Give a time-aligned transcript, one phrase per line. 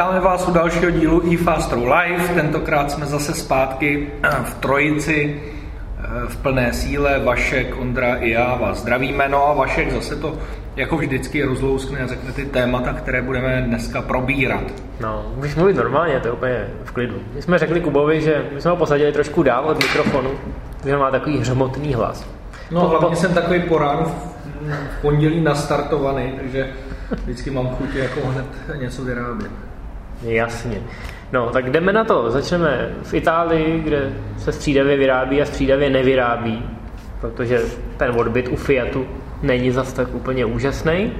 [0.00, 1.22] vítáme vás u dalšího dílu
[1.74, 2.28] Live.
[2.34, 4.08] Tentokrát jsme zase zpátky
[4.44, 5.42] v Trojici
[6.28, 7.18] v plné síle.
[7.24, 9.28] Vašek, Ondra i já vás zdravíme.
[9.28, 10.38] No a Vašek zase to
[10.76, 14.62] jako vždycky rozlouskne a řekne ty témata, které budeme dneska probírat.
[15.00, 17.16] No, můžeš mluvit normálně, to je úplně v klidu.
[17.34, 20.30] My jsme řekli Kubovi, že my jsme ho posadili trošku dál od mikrofonu,
[20.84, 22.26] že má takový hřmotný hlas.
[22.70, 23.16] No, hlavně po...
[23.16, 24.04] jsem takový po ránu
[24.98, 26.70] v pondělí nastartovaný, takže
[27.22, 28.46] vždycky mám chuť jako hned
[28.80, 29.69] něco vyrábět.
[30.22, 30.82] Jasně.
[31.32, 32.30] No, tak jdeme na to.
[32.30, 36.62] Začneme v Itálii, kde se střídavě vyrábí a střídavě nevyrábí,
[37.20, 37.60] protože
[37.96, 39.06] ten odbyt u Fiatu
[39.42, 41.12] není zas tak úplně úžasný.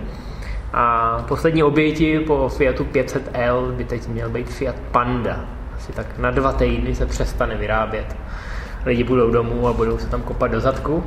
[0.73, 5.45] A poslední oběti po Fiatu 500L by teď měl být Fiat Panda.
[5.77, 8.17] Asi tak na dva týdny se přestane vyrábět.
[8.87, 11.05] Lidi budou domů a budou se tam kopat do zadku.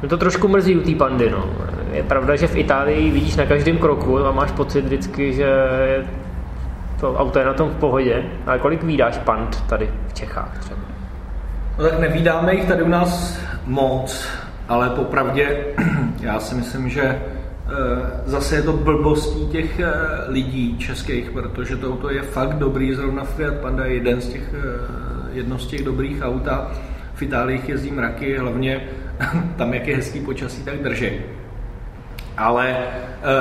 [0.00, 1.30] Mě to trošku mrzí u té pandy.
[1.30, 1.50] No.
[1.92, 5.48] Je pravda, že v Itálii vidíš na každém kroku a máš pocit vždycky, že
[7.04, 8.24] to auto je na tom v pohodě.
[8.46, 10.80] Ale kolik vydáš pand tady v Čechách třeba?
[11.78, 14.28] No tak nevídáme jich tady u nás moc,
[14.68, 15.66] ale popravdě
[16.20, 17.20] já si myslím, že eh,
[18.24, 19.92] zase je to blbostí těch eh,
[20.28, 24.54] lidí českých, protože to auto je fakt dobrý, zrovna Fiat Panda je jeden z těch,
[24.54, 26.70] eh, jedno z těch dobrých auta.
[27.14, 28.88] V Itálii jezdí mraky, hlavně
[29.56, 31.10] tam, jak je hezký počasí, tak drží.
[32.36, 32.76] Ale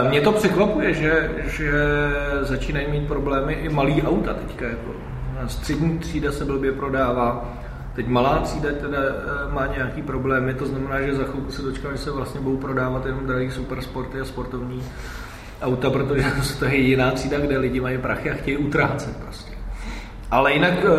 [0.10, 1.72] mě to překvapuje, že, že
[2.42, 4.66] začínají mít problémy i malý auta teďka.
[4.66, 4.92] Jako.
[5.48, 7.54] Střední třída se blbě prodává,
[7.94, 11.92] Teď malá třída teda eh, má nějaký problémy, to znamená, že za chvilku se dočká,
[11.92, 14.84] že se vlastně budou prodávat jenom drahý supersporty a sportovní
[15.62, 16.26] auta, protože
[16.60, 19.52] to je jiná třída, kde lidi mají prachy a chtějí utrácet prostě.
[20.32, 20.90] Ale jinak eh,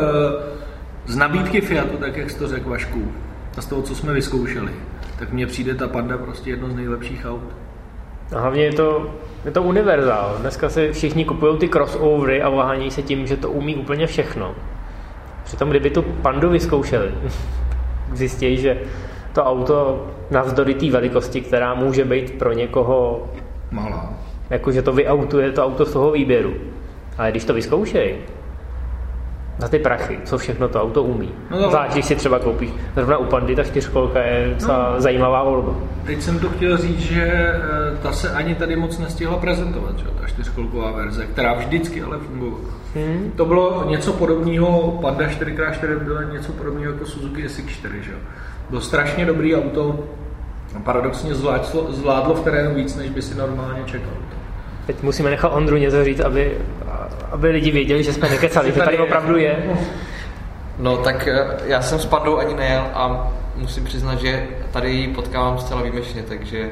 [1.07, 3.13] z nabídky Fiatu, tak jak jsi to řekl Vašku,
[3.57, 4.73] a z toho, co jsme vyzkoušeli,
[5.19, 7.64] tak mně přijde ta Panda prostě jedno z nejlepších aut.
[8.33, 9.11] A hlavně je to,
[9.45, 10.37] je to univerzál.
[10.41, 14.55] Dneska si všichni kupují ty crossovery a váhaní se tím, že to umí úplně všechno.
[15.45, 17.15] Přitom, kdyby tu pandu vyzkoušeli,
[18.13, 18.81] zjistí, že
[19.33, 23.29] to auto navzdory té velikosti, která může být pro někoho
[23.71, 24.15] malá,
[24.51, 26.55] jakože to vyautuje to auto z toho výběru.
[27.19, 28.19] Ale když to vyzkoušej,
[29.59, 31.33] za ty prachy, co všechno to auto umí.
[31.51, 35.01] No Zvlášť, když si třeba koupíš zrovna u Pandy, ta čtyřkolka je docela no.
[35.01, 35.75] zajímavá volba.
[36.07, 40.05] Teď jsem to chtěl říct, že eh, ta se ani tady moc nestihla prezentovat, že?
[40.21, 42.65] ta čtyřkolková verze, která vždycky ale fungovala.
[42.95, 43.33] Hmm.
[43.37, 48.13] To bylo něco podobného, Panda 4x4 bylo něco podobného jako Suzuki SX4, že?
[48.71, 50.05] Bylo strašně dobrý auto,
[50.85, 54.13] paradoxně zvládlo, zvládlo v terénu víc, než by si normálně čekal.
[54.87, 56.59] Teď musíme nechat Ondru něco říct, aby,
[57.31, 59.57] aby lidi věděli, že jsme nekecali, že tady opravdu je.
[60.79, 65.09] No tak eh, já jsem s Pandou ani nejel a musím přiznat, že tady ji
[65.09, 66.71] potkávám zcela výjimečně, takže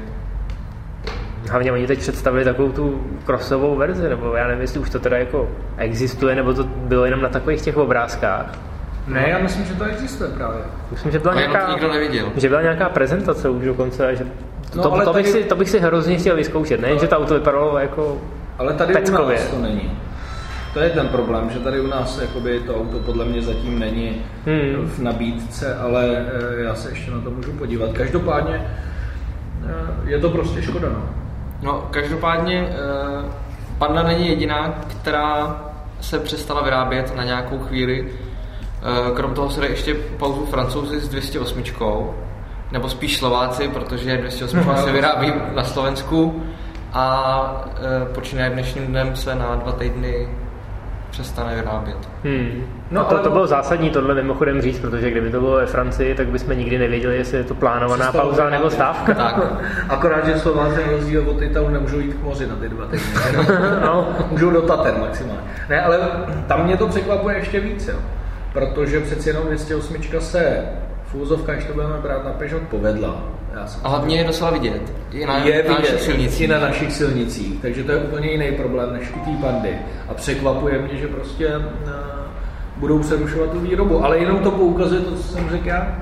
[1.50, 5.19] Hlavně oni teď představili takovou tu crossovou verzi, nebo já nevím, jestli už to teda
[5.19, 8.59] jako existuje, nebo to bylo jenom na takových těch obrázkách.
[9.06, 10.60] Ne, já myslím, že to existuje právě.
[10.91, 12.32] Myslím, že byla, nějaká, nikdo neviděl.
[12.37, 14.26] že byla nějaká prezentace už dokonce, že
[14.75, 15.43] No, to, ale to, bych tady...
[15.43, 16.88] si, to bych si hrozně chtěl vyzkoušet, ne?
[16.88, 16.99] Ale...
[16.99, 18.19] Že to auto vypadalo jako
[18.59, 19.38] Ale tady peckově.
[19.38, 19.99] u nás to není.
[20.72, 24.22] To je ten problém, že tady u nás jakoby, to auto podle mě zatím není
[24.46, 24.88] hmm.
[24.88, 27.92] v nabídce, ale eh, já se ještě na to můžu podívat.
[27.92, 28.66] Každopádně
[29.66, 30.88] eh, je to prostě škoda.
[30.88, 31.08] No,
[31.62, 33.30] no každopádně eh,
[33.78, 35.60] Panda není jediná, která
[36.00, 38.08] se přestala vyrábět na nějakou chvíli.
[39.14, 41.62] Krom toho se jde ještě pauzu francouzi s 208
[42.72, 46.42] nebo spíš Slováci, protože 208 se vyrábí na Slovensku
[46.92, 47.64] a
[48.14, 50.28] počínaje dnešním dnem se na dva týdny
[51.12, 51.96] přestane vyrábět.
[52.24, 52.64] Hmm.
[52.90, 56.26] No, to, to bylo zásadní tohle mimochodem říct, protože kdyby to bylo ve Francii, tak
[56.26, 59.14] bychom nikdy nevěděli, jestli je to plánovaná pauza nebo stávka.
[59.14, 59.36] tak.
[59.88, 63.46] Akorát, že Slováci na rozdíl od Italů nemůžou jít k moři na ty dva týdny.
[63.84, 64.16] no.
[64.31, 65.42] Můžou do Tater maximálně.
[65.69, 65.98] Ne, ale
[66.46, 67.98] tam mě to překvapuje ještě víc, jo.
[68.52, 70.64] protože přeci jenom 208 se
[71.04, 73.22] v úzovkách, když to budeme brát na Peugeot, povedla.
[73.84, 74.93] A hlavně je docela vidět.
[75.12, 76.40] I na, je na našich silnicích.
[76.40, 77.62] I na našich silnicích.
[77.62, 79.78] Takže to je úplně jiný problém než u té pandy.
[80.08, 81.62] A překvapuje mě, že prostě uh,
[82.76, 84.04] budou přerušovat tu výrobu.
[84.04, 85.96] Ale jenom to poukazuje to, co jsem řekl já,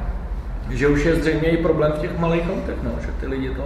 [0.71, 3.65] že už je zřejmě i problém v těch malých autech, no, že ty lidi to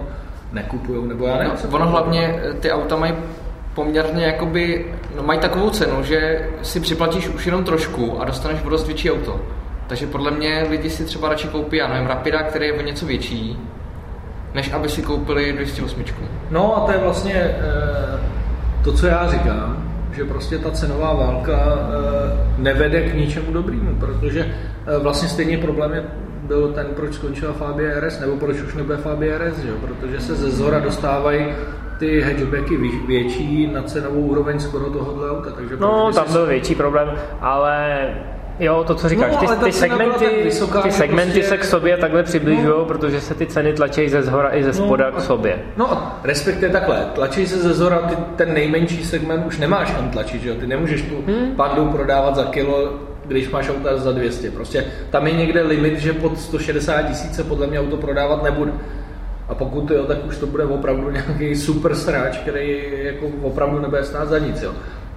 [0.52, 1.52] nekupují, nebo já nevím.
[1.64, 3.14] No, ono hlavně, eh, ty auta mají
[3.74, 4.86] poměrně jakoby,
[5.16, 9.10] no mají takovou cenu, že si připlatíš už jenom trošku a dostaneš o dost větší
[9.10, 9.40] auto.
[9.86, 13.06] Takže podle mě lidi si třeba radši koupí, já nevím, Rapida, který je o něco
[13.06, 13.58] větší,
[14.54, 16.04] než aby si koupili 208.
[16.50, 17.54] No a to je vlastně e,
[18.84, 24.40] to, co já říkám, že prostě ta cenová válka e, nevede k ničemu dobrému, protože
[24.86, 26.04] e, vlastně stejně problém je
[26.42, 29.72] byl ten, proč skončila Fabia RS, nebo proč už nebude Fabia RS, že?
[29.72, 31.46] protože se ze zhora dostávají
[31.98, 35.50] ty hatchbacky vě- větší na cenovou úroveň skoro tohohle auta.
[35.50, 37.08] Takže No, tam byl větší problém,
[37.40, 38.06] ale
[38.60, 41.96] jo, to, co říkáš, No, ty, ty segmenty, vysoká, ty segmenty prostě- se k sobě
[41.96, 45.58] takhle přibližují, protože se ty ceny tlačí ze zhora i ze spoda k sobě.
[45.76, 50.42] No respektive takhle, tlačí se ze zora, ty, ten nejmenší segment už nemáš kam tlačit,
[50.42, 50.54] že jo?
[50.54, 51.56] Ty nemůžeš tu hmm.
[51.56, 52.92] pandu prodávat za kilo,
[53.26, 54.50] když máš auta za 200.
[54.50, 58.72] Prostě tam je někde limit, že pod 160 tisíc se podle mě auto prodávat nebude.
[59.48, 64.04] A pokud jo, tak už to bude opravdu nějaký super sráč, který jako opravdu nebude
[64.04, 64.62] stát za nic.
[64.62, 64.72] Jo.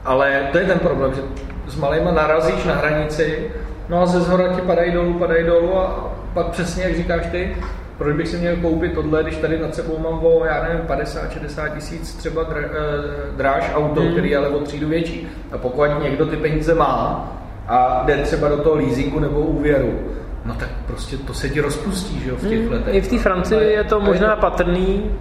[0.06, 1.22] Ale to je ten problém, že
[1.68, 3.52] s malýma narazíš na hranici,
[3.90, 7.58] no a ze zhora ti padají dolů, padají dolů a pak přesně, jak říkáš ty,
[7.98, 11.74] proč bych si měl koupit tohle, když tady nad sebou mám o, já nevím, 50-60
[11.76, 14.12] tisíc třeba dr, eh, dráž auto, hmm.
[14.12, 15.28] který je ale o třídu větší.
[15.52, 17.32] A pokud někdo ty peníze má
[17.68, 20.00] a jde třeba do toho leasingu nebo úvěru,
[20.46, 22.96] no tak prostě to se ti rozpustí, že jo, v těch Hmm, letech.
[22.96, 25.12] I v té Francii je to možná patrný,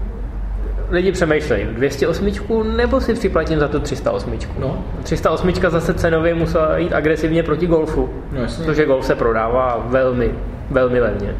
[0.90, 2.26] lidi přemýšlejí, 208
[2.76, 4.38] nebo si připlatím za tu 308.
[4.58, 4.84] No.
[5.02, 8.64] 308 zase cenově musela jít agresivně proti Golfu, No jasně.
[8.64, 10.30] protože Golf se prodává velmi,
[10.70, 11.34] velmi levně.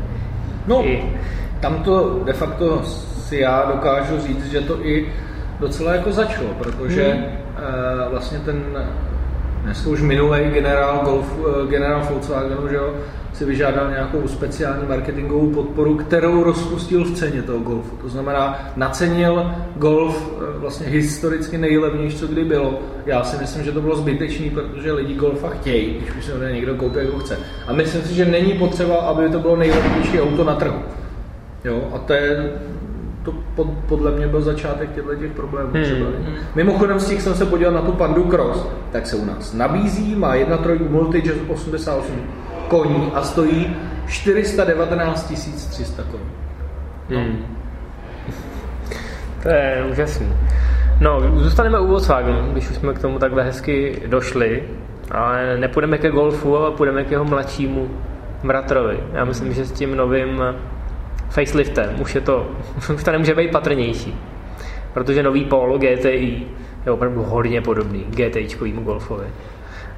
[0.67, 1.13] No, I-
[1.61, 5.09] tam to de facto si já dokážu říct, že to i
[5.61, 7.25] docela jako začalo, protože Hmm.
[7.25, 8.63] eh, vlastně ten
[9.63, 12.95] dneska už minulý generál, Golf, eh, generál Volkswagenu, že jo,
[13.37, 17.97] si vyžádal nějakou speciální marketingovou podporu, kterou rozpustil v ceně toho Golfu.
[17.97, 22.79] To znamená, nacenil Golf eh, vlastně historicky nejlevnější, co kdy bylo.
[23.07, 26.45] Já si myslím, že to bylo zbytečný, protože lidi Golfa chtějí, když už se ho
[26.45, 27.39] někdo koupí, jak ho chce.
[27.67, 30.79] A myslím si, že není potřeba, aby to bylo nejlevnější auto na trhu.
[31.65, 32.53] Jo, a to je,
[33.25, 35.71] to pod, podle mě byl začátek těchto těch problémů.
[35.73, 35.85] Hmm.
[35.85, 36.07] Třeba.
[36.55, 40.15] Mimochodem, z těch jsem se podíval na tu Pandu Cross, tak se u nás nabízí,
[40.15, 43.77] má 1.3 Multijazz 88 koní a stojí
[44.09, 45.33] 419
[45.71, 46.31] 300 koní.
[47.09, 47.57] Hmm.
[49.43, 50.33] To je úžasný.
[51.01, 54.63] No, zůstaneme u Volkswagenu, když už jsme k tomu takhle hezky došli,
[55.11, 57.91] ale nepůjdeme ke Golfu, ale půjdeme k jeho mladšímu
[58.45, 58.99] bratrovi.
[59.13, 60.43] Já myslím, že s tím novým
[61.31, 62.51] faceliftem už je to,
[62.95, 64.15] už to nemůže být patrnější.
[64.95, 66.47] Protože nový Polo GTI
[66.87, 69.27] je opravdu hodně podobný GTIčkovému Golfovi.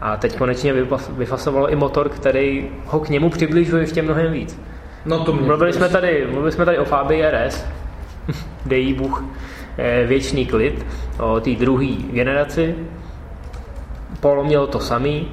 [0.00, 0.72] A teď konečně
[1.16, 4.60] vyfasovalo i motor, který ho k němu přibližuje ještě mnohem víc.
[5.06, 7.66] No to mě Mluvili jsme tady, mluvili jsme tady o Fabii RS,
[8.66, 9.24] dej jí Bůh
[9.78, 10.86] eh, věčný klid,
[11.20, 12.74] o té druhé generaci.
[14.20, 15.28] Polo mělo to samý,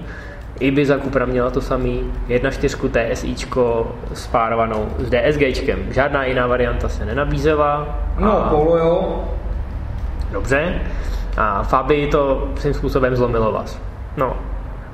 [0.59, 5.93] Ibiza Cupra měla to samý, 1.4 TSIčko spárovanou s DSGčkem.
[5.93, 7.99] Žádná jiná varianta se nenabízela.
[8.19, 9.23] No, a- Polo jo,
[10.31, 10.81] Dobře.
[11.37, 13.79] A Fabii to svým způsobem zlomilo vás.
[14.17, 14.35] No.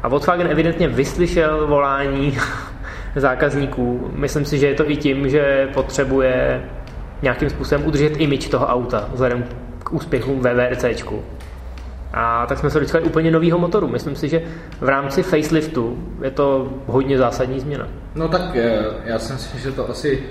[0.04, 2.38] A Volkswagen evidentně vyslyšel volání
[3.16, 4.12] zákazníků.
[4.16, 6.64] Myslím si, že je to i tím, že potřebuje
[7.22, 9.46] nějakým způsobem udržet image toho auta vzhledem
[9.84, 11.24] k úspěchům ve VRCčku.
[12.14, 13.88] A tak jsme se dočkali úplně nového motoru.
[13.88, 14.42] Myslím si, že
[14.82, 17.88] v rámci faceliftu je to hodně zásadní změna.
[18.16, 20.24] No tak eh, já si myslím, že to asi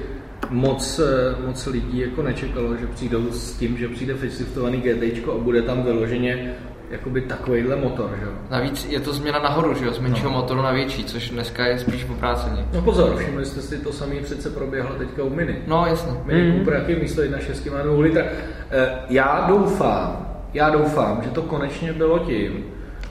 [0.50, 5.38] moc, eh, moc lidí jako nečekalo, že přijdou s tím, že přijde faceliftovaný GT a
[5.38, 6.54] bude tam vyloženě
[6.90, 8.30] jakoby takovýhle motor, že jo.
[8.50, 11.78] Navíc je to změna nahoru, že jo, z menšího motoru na větší, což dneska je
[11.78, 12.64] spíš obráceně.
[12.74, 15.56] No pozor, všimli jste si to samé přece proběhlo teďka u Mini.
[15.66, 16.12] No jasně.
[16.24, 16.56] Mini Mhm.
[16.58, 18.22] Cooper, jaký místo 1.6 má 2 litra.
[18.70, 22.64] Eh, Já doufám, já doufám, že to konečně bylo tím,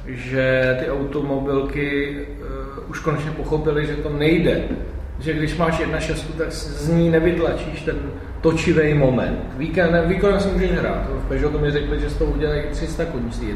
[0.05, 4.62] že ty automobilky uh, už konečně pochopily, že to nejde.
[5.19, 7.95] Že když máš 1.6, tak z ní nevytlačíš ten
[8.41, 9.39] točivý moment.
[9.58, 11.08] Víkend, výkonem si můžeš hrát.
[11.25, 13.55] V Peugeotu mi řekli, že z toho udělají 300 koní z té 1.6.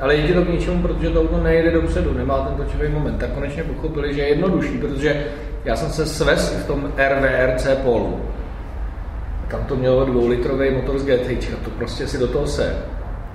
[0.00, 3.18] Ale je to k ničemu, protože to auto nejde dopředu, nemá ten točivý moment.
[3.18, 5.24] Tak konečně pochopili, že je jednodušší, protože
[5.64, 8.20] já jsem se svez v tom RVRC Polu.
[9.48, 12.76] Tam to mělo dvoulitrový motor z GT, to prostě si do toho se.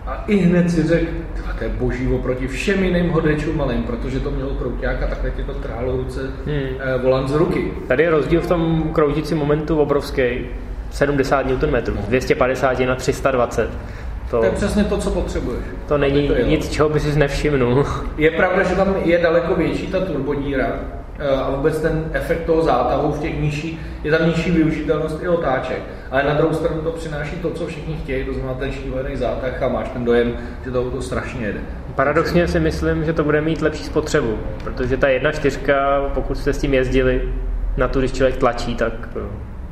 [0.05, 4.19] A i hned si řekl, "Tyhle, to je boží oproti všem jiným hodečům malým, protože
[4.19, 6.55] to mělo krouťák a takhle ti to trhalo ruce Hmm.
[6.79, 7.71] eh, volant z ruky.
[7.87, 10.21] Tady je rozdíl v tom kroutícím momentu obrovský.
[10.91, 11.75] 70 Nm,
[12.07, 13.69] 250 na 320.
[14.31, 15.59] To, To je přesně to, co potřebuješ.
[15.87, 17.85] to není to nic, čeho by si nevšimnul.
[18.17, 20.79] Je pravda, že tam je daleko větší ta turbodíra
[21.19, 25.81] a vůbec ten efekt toho zátahu v těch nižší, je tam nižší využitelnost i otáček.
[26.11, 29.63] Ale na druhou stranu to přináší to, co všichni chtějí, to znamená ten šílený zátah
[29.63, 30.33] a máš ten dojem,
[30.65, 31.59] že to auto strašně jede.
[31.95, 36.57] Paradoxně si myslím, že to bude mít lepší spotřebu, protože ta 1.4, pokud jste s
[36.57, 37.21] tím jezdili,
[37.77, 38.93] na tu, když člověk tlačí, tak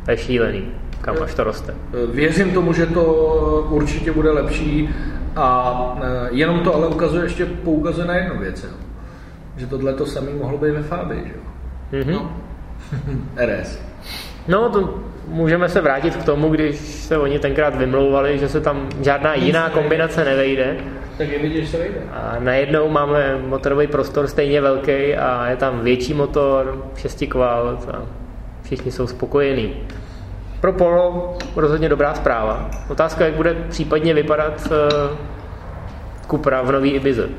[0.08, 0.64] eh, je šílený,
[1.02, 1.74] kam až to roste.
[1.94, 3.04] Eh, Věřím tomu, že to
[3.70, 4.90] určitě bude lepší
[5.36, 8.70] a eh, jenom to ale ukazuje ještě poukazuje na jednu věc, jo.
[9.58, 12.04] Že tohle to samé mohlo být ve Fabii, že jo?
[12.04, 12.14] Mhm.
[12.14, 12.38] No.
[13.46, 13.80] RS.
[14.48, 18.90] No, to můžeme se vrátit k tomu, když se oni tenkrát vymlouvali, že se tam
[19.02, 20.78] žádná jiná kombinace nevejde.
[21.18, 22.02] Tak je vidět, že se vejde.
[22.12, 28.02] A najednou máme motorový prostor stejně velký a je tam větší motor, 6 kvalt a
[28.64, 29.74] všichni jsou spokojení.
[30.62, 32.70] Pro Polo rozhodně dobrá zpráva.
[32.90, 35.18] Otázka, jak bude případně vypadat uh,
[36.30, 37.30] Cupra v nový Ibize.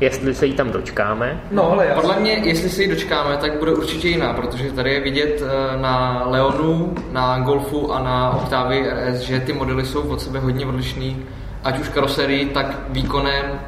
[0.00, 1.40] Jestli se jí tam dočkáme.
[1.50, 4.94] No, ale já Podle mě, jestli se ji dočkáme, tak bude určitě jiná, protože tady
[4.94, 10.02] je vidět eh, na Leonu, na Golfu a na Octavii RS, že ty modely jsou
[10.02, 11.26] od sebe hodně odlišný,
[11.64, 13.60] ať už karoserii, tak výkonem,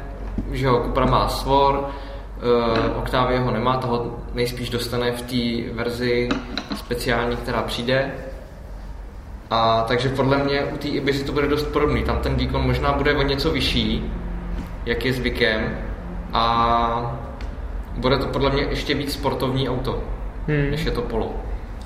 [0.51, 6.29] že jo, Cupra má svor, uh, Octavia ho nemá, toho nejspíš dostane v té verzi
[6.75, 8.11] speciální, která přijde.
[9.51, 12.03] A takže podle mě u té Ibizy to bude dost podobný.
[12.03, 14.11] Tam ten výkon možná bude o něco vyšší,
[14.85, 15.88] jak je zvykem.
[16.33, 17.19] A
[17.97, 20.03] bude to podle mě ještě víc sportovní auto,
[20.47, 20.71] Hmm.
[20.71, 21.33] než je to Polo.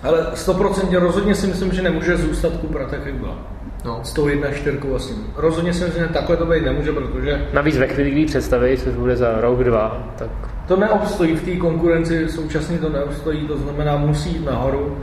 [0.04, 3.38] Ale 100% rozhodně si myslím, že nemůže zůstat Cupra tak, jak byla.
[3.86, 4.00] No.
[4.04, 5.16] S tou 1.4 vlastně.
[5.36, 8.94] Rozhodně si myslím, že takhle to být nemůže, protože Navíc ve chvíli, kdy představí, což
[8.94, 10.30] bude za rok, dva, tak
[10.68, 14.98] to neobstojí v té konkurenci, současně to neobstojí, to znamená musí jít nahoru.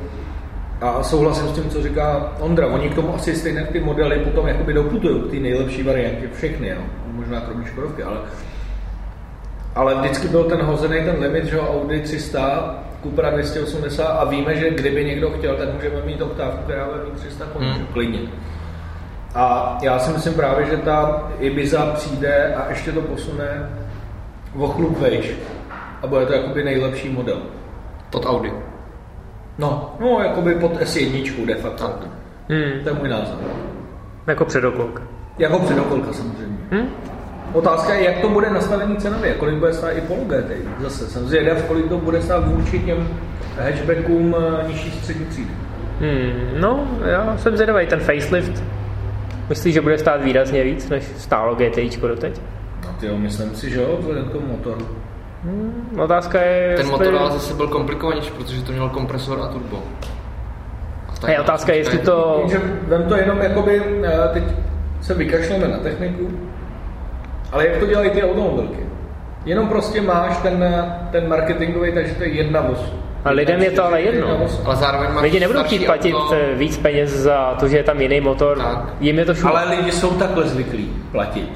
[0.81, 2.67] A souhlasím s tím, co říká Ondra.
[2.67, 6.69] Oni k tomu asi stejně ty modely potom jakoby doputují k té nejlepší variantě, všechny,
[6.69, 6.81] jo.
[7.13, 8.17] možná kromě Škodovky, ale
[9.75, 14.71] ale vždycky byl ten hozený ten limit, že Audi 300, Cupra 280 a víme, že
[14.71, 17.75] kdyby někdo chtěl, tak můžeme mít oktávku, která bude mít 300 koní, Hmm.
[17.77, 17.87] hmm.
[17.93, 18.19] klidně.
[19.35, 23.71] A já si myslím právě, že ta Ibiza přijde a ještě to posune
[24.59, 25.31] o chlup vejš.
[26.03, 27.39] A bude to jakoby nejlepší model.
[28.11, 28.53] Pod Audi.
[29.59, 31.85] No, no, jakoby pod S1 de facto.
[31.89, 31.97] Tak.
[32.49, 33.37] hmm, To je můj názor.
[34.27, 35.03] jako předokolka.
[35.39, 36.57] Jako předokolka samozřejmě.
[36.71, 36.89] Hmm?
[37.53, 40.51] Otázka je, jak to bude nastavený cenově, kolik bude stát i Polo GT.
[40.81, 43.09] Zase jsem zvědav, kolik to bude stát vůči těm
[43.61, 45.51] hatchbackům eh, nižší střední třídy.
[46.01, 48.63] Hmm, no, já jsem zvědavý, ten facelift,
[49.49, 52.41] myslíš, že bude stát výrazně víc, než stálo GTIčko doteď?
[52.85, 54.87] No ty jo, myslím si, že jo, vzhledem k tomu motoru.
[55.45, 59.47] Hmm, otázka je, Ten jestli- motor ale zase byl komplikovanější, protože to měl kompresor a
[59.49, 59.83] turbo.
[61.09, 62.47] A tak je otázka, jestli to...
[62.83, 64.43] Vem to jenom jakoby, eh, teď
[65.01, 66.31] se vykašleme na techniku,
[67.53, 68.87] ale jak to dělají ty automobilky?
[69.45, 72.93] Jenom prostě máš ten, ten marketingový, takže to je jedna voz.
[73.25, 74.39] A lidem je to ale jedno.
[74.65, 76.35] Ale zároveň Lidi nebudou chtít platit auto.
[76.35, 78.59] eh, víc peněz za to, že je tam jiný motor.
[78.59, 78.85] Tak.
[79.01, 79.33] Jim je to.
[79.45, 81.49] Ale lidi jsou takhle zvyklí platit.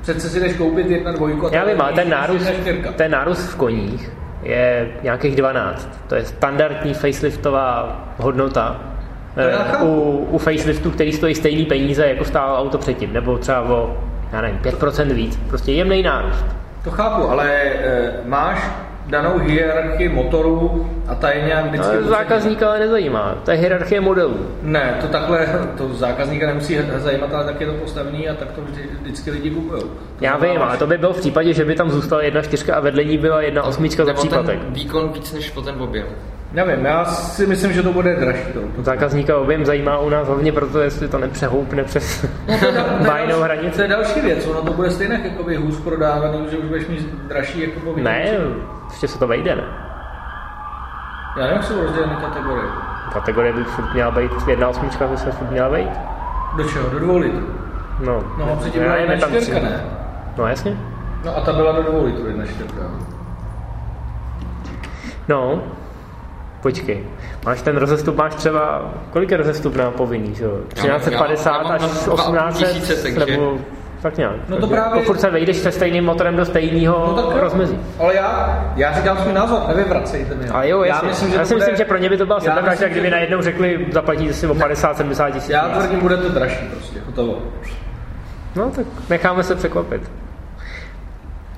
[0.00, 2.50] Přece si jdeš koupit jedna dvojku a Já vím, ale ten nárůst,
[2.96, 6.00] ten nárůst v koních je nějakých 12.
[6.08, 8.80] To je standardní faceliftová hodnota.
[9.36, 9.76] Eh.
[9.82, 9.88] U,
[10.30, 13.96] u faceliftu, který stojí stejný peníze, jako stálo auto předtím, nebo třeba o,
[14.34, 15.38] já nevím, 5% víc.
[15.48, 16.44] Prostě jemný nárůst.
[16.84, 18.70] To chápu, ale e, máš
[19.06, 21.86] danou hierarchii motorů a ta je nějak vždycky...
[21.86, 22.18] Ale posunuta.
[22.18, 23.34] zákazníka ale nezajímá.
[23.44, 24.46] To je hierarchie modelů.
[24.62, 28.60] Ne, to takhle, to zákazníka nemusí zajímat, ale tak je to postavený a tak to
[28.62, 29.82] vždy, vždycky lidi kupují.
[30.20, 32.80] Já vím, ale to by bylo v případě, že by tam zůstala jedna čtyřka a
[32.80, 34.60] vedle ní byla jedna osmička za příplatek.
[34.60, 36.06] ten výkon víc než po ten objem.
[36.54, 38.42] Nevím, já si myslím, že to bude dražší.
[38.52, 38.82] To.
[38.82, 42.24] Zákazníka objem zajímá u nás hlavně proto, jestli to nepřehoupne přes
[43.06, 43.82] bajnou To hranici.
[43.82, 47.60] je další věc, ono to bude stejně jakoby hůř prodávaný, že už budeš mít dražší
[47.60, 48.24] jako po Ne,
[48.90, 49.62] ještě se to vejde, ne?
[51.36, 52.64] Já nevím, jak jsou rozděleny kategorie.
[53.12, 55.90] Kategorie by furt měla být, jedna osmička by se furt měla vejít.
[56.56, 56.90] Do čeho?
[56.90, 57.46] Do dvou litrů.
[58.04, 59.84] No, No a předtím byla jedna je tam čtyřka, ne?
[60.38, 60.76] No jasně.
[61.24, 62.80] No a ta byla do dvou litrů, jedna čtyřka.
[65.28, 65.62] No,
[66.64, 67.04] počkej.
[67.46, 70.50] Máš ten rozestup, máš třeba, kolik je rozestup na povinný, že jo?
[70.76, 73.58] Já mám- 1350 já mám až na dva a půl tisíce, 1800, takže- nebo
[74.02, 74.32] tak nějak.
[74.48, 77.78] No to právě- Pokud se vejdeš se stejným motorem do stejného No tak rozmezí.
[77.98, 80.48] Ale já, já říkám svůj názor, nevyvracejte mi.
[80.48, 81.06] A jo, jasně.
[81.06, 82.54] Já, myslím, že, já si to myslím, bude- že pro ně by to byla Já
[82.54, 85.50] sebevražda, kdyby že- najednou řekli, zaplatíte si o 50-70 tisíc.
[85.50, 87.38] Já tvrdím, bude to dražší prostě, hotovo.
[88.56, 90.10] No tak necháme se překvapit.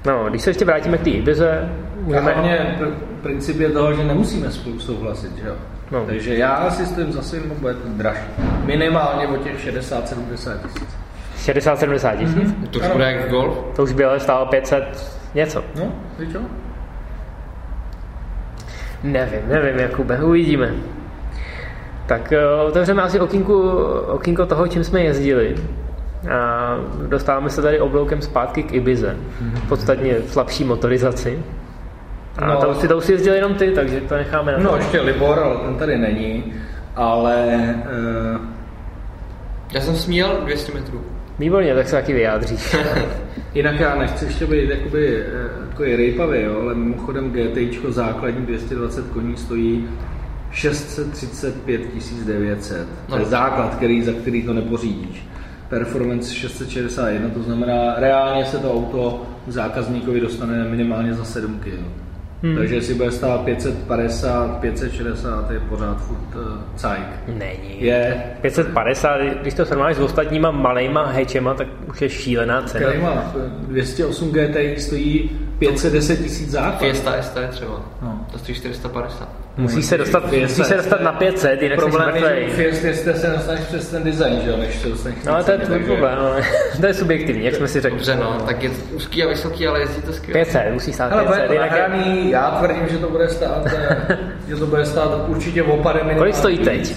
[0.06, 1.68] No, když se ještě vrátíme k té Ibize, A
[2.02, 2.32] můžeme...
[2.32, 5.54] hlavně pr- princip je toho, že nemusíme spolu souhlasit, že jo?
[5.90, 6.04] No.
[6.06, 8.20] Takže já si stojím za svým, bude to dražší.
[8.64, 10.96] Minimálně o těch 60-70 tisíc.
[11.56, 12.36] 60-70 tisíc.
[12.36, 12.66] Mhm.
[12.70, 12.94] To už Ano.
[12.94, 13.58] bude jak Golf.
[13.76, 15.64] To už by ale stálo 500 něco.
[15.78, 16.38] No, víš čo?
[19.02, 20.74] Nevím, nevím, Jakube, uvidíme.
[22.06, 23.70] Tak eh, otevřeme asi okýnku,
[24.08, 25.54] okýnko toho, čím jsme jezdili.
[26.30, 26.76] A
[27.08, 29.16] dostáváme se tady obloukem zpátky k Ibize.
[29.68, 31.38] Podstatně slabší motorizaci.
[32.38, 32.56] A No.
[32.60, 34.58] to, už si, to už jezdil jenom ty, takže to necháme na.
[34.58, 36.44] No, ještě Libor, ale ten tady není.
[36.96, 37.44] Ale
[38.34, 38.40] uh,
[39.72, 41.00] Já jsem směl 200 metrů.
[41.38, 42.76] Výborně, tak se taky vyjádříš.
[43.54, 49.06] jinak já nechci ještě být jakoby, eh, takový rejpavý, jo, ale mimochodem GTIčko základní 220
[49.06, 49.88] koní stojí
[50.50, 51.80] 635
[52.26, 52.86] 900.
[53.08, 53.18] To No.
[53.18, 55.26] je základ, který, za který to nepořídíš.
[55.68, 62.06] Performance 661, to znamená, reálně se to auto k zákazníkovi dostane minimálně za 7 kg.
[62.42, 62.56] Hmm.
[62.56, 66.42] Takže jestli bude stát 550, 560, je pořád furt uh,
[66.76, 67.06] cajk.
[67.28, 67.82] Není.
[67.84, 68.22] Je.
[68.40, 72.88] 550, když to srovnáš s ostatníma malejma hečema, tak už je šílená cena.
[73.02, 76.78] Má 208 GTI stojí 510 tisíc základ.
[76.78, 77.82] Fiesta ST třeba.
[78.02, 78.26] No.
[78.32, 79.45] To stojí 450.
[79.56, 83.60] Musí se dostat, musí se dostat na 500, jinak Problém je, že jste se dostaneš
[83.60, 86.42] přes ten design, že jo, než se dostaneš No ale to je tvůj problém, ale
[86.80, 87.98] to je subjektivní, jak jsme si řekli.
[87.98, 90.44] Dobře, no, tak je úzký a vysoký, ale jezdí to skvěle.
[90.44, 93.66] 500, musí stát Ale bude 500, to jinak nahraný, já tvrdím, že to bude stát,
[93.66, 96.18] eh, že to bude stát určitě o pade minimálně.
[96.18, 96.96] Kolik stojí teď?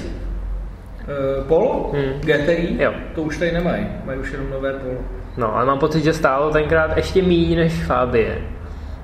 [1.01, 1.91] Eh, Polo?
[1.93, 2.19] Hmm.
[2.19, 2.83] GTI?
[2.83, 2.93] Jo.
[3.15, 4.97] To už tady nemají, mají už jenom nové Polo.
[5.37, 8.37] No, ale mám pocit, že stálo tenkrát ještě méně než Fabie.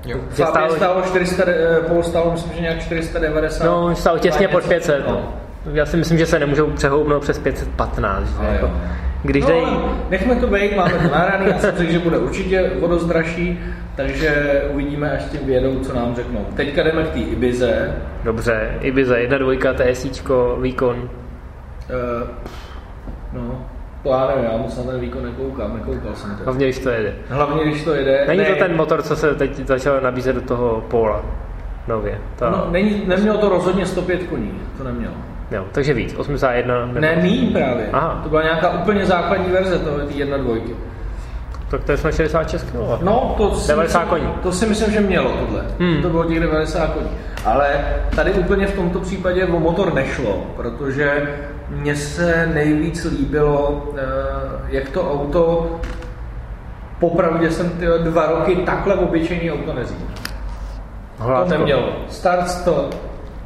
[0.06, 0.18] Jo.
[0.36, 3.64] Že Fabie stálo- stálo 400, eh, Polo stálo myslím, že nějak 490.
[3.64, 5.08] No, stálo těsně pod 500.
[5.08, 5.34] No.
[5.72, 8.28] Já si myslím, že se nemůžou přehoupnout přes 515.
[8.40, 8.72] že jako, jo.
[9.22, 9.78] když no, ale
[10.10, 13.60] nechme to být, máme to nahraný, já jsem řekl, že bude určitě o dost dražší,
[13.96, 16.46] takže uvidíme, až tím vědou, co nám řeknou.
[16.56, 17.92] Teďka jdeme k té Ibize.
[18.24, 21.10] Dobře, Ibiza 1.2, TSIčko, výkon.
[21.90, 22.26] Eh, no,
[24.06, 26.44] to já nevím, já moc na ten výkon nekoukám, nekoukal jsem to.
[26.44, 27.14] Hlavně, když to jede.
[27.28, 28.24] Hlavně, když to jede.
[28.26, 31.22] Není ne, to ten motor, co se teď začal nabízet do toho Pola
[31.88, 32.18] nově.
[32.38, 35.14] To, No, není, nemělo to rozhodně 105 koní, to nemělo.
[35.50, 36.86] jo, takže víc, 81.
[36.86, 37.88] Nebo, Ne, míň právě.
[37.92, 38.20] Aha.
[38.22, 40.72] To byla nějaká úplně základní verze toho, ty jedna dvojky.
[41.70, 43.02] Tak to je snad 66 kg.
[43.02, 44.32] No, to si 90 myslím, koní.
[44.42, 45.64] To si myslím, že mělo tohle.
[45.78, 46.02] Hmm.
[46.02, 47.10] To bylo těch 90 koní.
[47.44, 47.68] Ale
[48.16, 51.28] tady úplně v tomto případě o motor nešlo, protože
[51.68, 54.02] mně se nejvíc líbilo, eh,
[54.68, 55.70] jak to auto
[57.00, 60.06] Popravdě jsem ty dva roky takhle obyčejný auto nezdíl.
[61.18, 61.92] To nemělo.
[62.08, 62.94] Start stop.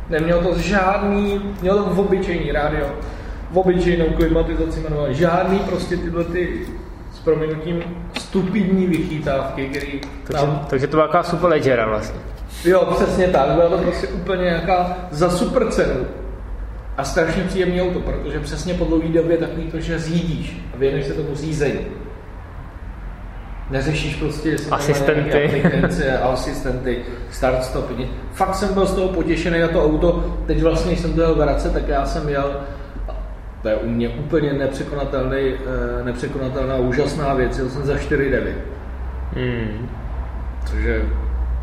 [0.08, 2.86] Nemělo to žádný, mělo to v obyčejný rádio,
[3.50, 5.12] v obyčejnou klimatizaci manuál.
[5.12, 6.66] Žádný prostě tyhle ty
[7.12, 7.82] s prominutím
[8.18, 10.66] stupidní vychytávky, který Takže, nám...
[10.70, 12.20] takže to byla super ledgera vlastně.
[12.64, 13.48] Jo, přesně tak.
[13.48, 16.06] Byla to prostě úplně nějaká za super cenu.
[17.00, 21.06] A strašně příjemný auto, protože přesně po dlouhé době takový to, že řídíš a věnuješ
[21.06, 21.80] se tomu řízení.
[23.70, 25.44] Neřešíš prostě, Asistenty.
[25.44, 26.98] aplikace, asistenty,
[27.30, 27.90] start stop.
[28.32, 30.36] Fakt jsem byl z toho potěšený na to auto.
[30.46, 32.60] Teď vlastně, když jsem to jel vracet, tak já jsem jel
[33.62, 37.58] to je u mě úplně nepřekonatelný, eh, nepřekonatelná úžasná věc.
[37.58, 38.54] Jel jsem za 4,9.
[39.34, 39.88] Hmm.
[40.70, 41.02] Takže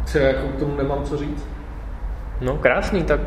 [0.06, 1.57] třeba jako k tomu nemám co říct.
[2.42, 3.20] No krásný, tak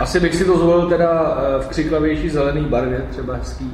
[0.00, 3.72] Asi bych si to zvolil teda eh, v křiklavější zelený barvě, třeba hezký.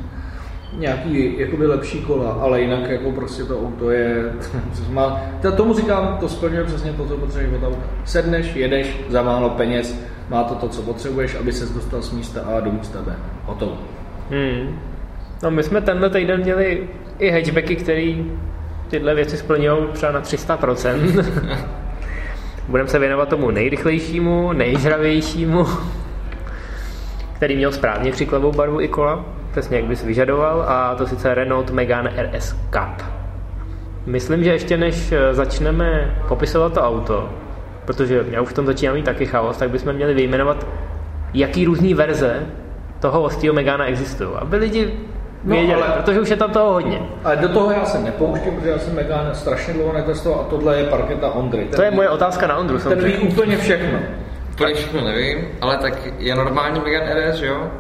[0.79, 4.33] Nějaký jakoby lepší kola, ale jinak jako prostě to auto je...
[4.91, 7.83] má, teda tomu říkám, to splňuje přesně to, co potřebuješ od auta.
[8.05, 12.41] Sedneš, jedeš za málo peněz, má to to, co potřebuješ, aby ses dostal z místa
[12.41, 13.17] A do místa B.
[13.45, 13.79] Hotovo.
[14.31, 14.79] Hmm.
[15.43, 16.89] No my jsme tenhle týden měli
[17.19, 18.33] i hatchbacky, který
[18.89, 21.25] tyhle věci splňují třeba na 300%.
[22.69, 25.67] Budeme se věnovat tomu nejrychlejšímu, nejžravějšímu,
[27.37, 31.71] který měl správně křiklavou barvu i kola, přesně jak bys vyžadoval, a to sice Renault
[31.71, 33.07] Megane RS Cup.
[34.07, 37.29] Myslím, že ještě než eh, začneme popisovat to auto,
[37.85, 40.67] protože já už v tom začínám mít taky chaos, tak bychom měli vyjmenovat,
[41.35, 42.47] jaký různý verze
[43.01, 44.93] toho ostýho Megana existují, aby lidi
[45.45, 47.01] No, věděli, ale- protože už je tam toho hodně.
[47.25, 50.77] Ale do toho já se nepouštím, protože já jsem Megane strašně dlouho netestoval a tohle
[50.79, 51.65] je parketa Ondry.
[51.65, 52.79] Ten To je ví- moje otázka na Ondru.
[52.79, 53.99] Ten ví úplně všechno.
[54.53, 57.71] Úplně všechno nevím, ale tak je normální Megane RS, že jo?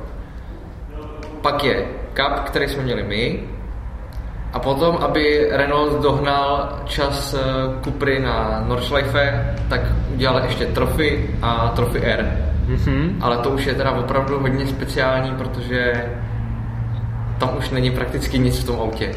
[1.42, 3.40] Pak je Cup, který jsme měli my.
[4.53, 7.38] A potom, aby Renault dohnal čas eh,
[7.85, 9.81] Cupry na Nordschleife, tak
[10.14, 12.37] udělal ještě Trophy a Trophy R.
[12.66, 13.18] Mhm.
[13.21, 15.92] Ale to už je teda opravdu hodně speciální, protože
[17.38, 19.14] tam už není prakticky nic v tom autě.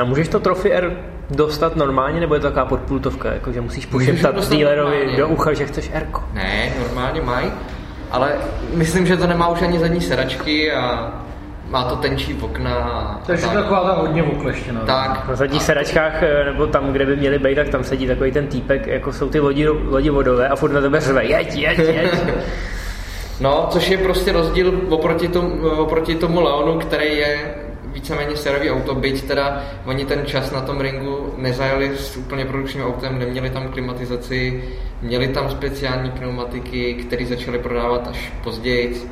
[0.00, 0.92] A můžeš to Trophy R
[1.30, 5.16] dostat normálně, nebo je to taková podpultovka, jako že musíš pošeptat dealerovi normálně.
[5.16, 6.06] do ucha, že chceš R.
[6.32, 7.52] Ne, normálně mají,
[8.10, 8.32] ale
[8.74, 11.12] myslím, že to nemá už ani zadní sedačky a
[11.70, 13.52] má to tenčí okna a Takže tak.
[13.54, 14.80] taková ta hodně okleštěná.
[14.80, 15.28] tak.
[15.28, 18.46] Na zadních sedačkách, eh, nebo tam, kde by měli být, tak tam sedí takový ten
[18.46, 22.12] týpek, jako jsou ty lodi, lodi vodové a furt na tebe řve, jeď, jeď, jeď.
[23.40, 27.54] No, což je prostě rozdíl oproti tomu, oproti tomu Leonu, který je
[27.94, 32.84] víceméně sérový auto, byť teda oni ten čas na tom ringu nezajeli s úplně produkčním
[32.84, 34.64] autem, neměli tam klimatizaci,
[35.02, 39.10] měli tam speciální pneumatiky, které začaly prodávat až později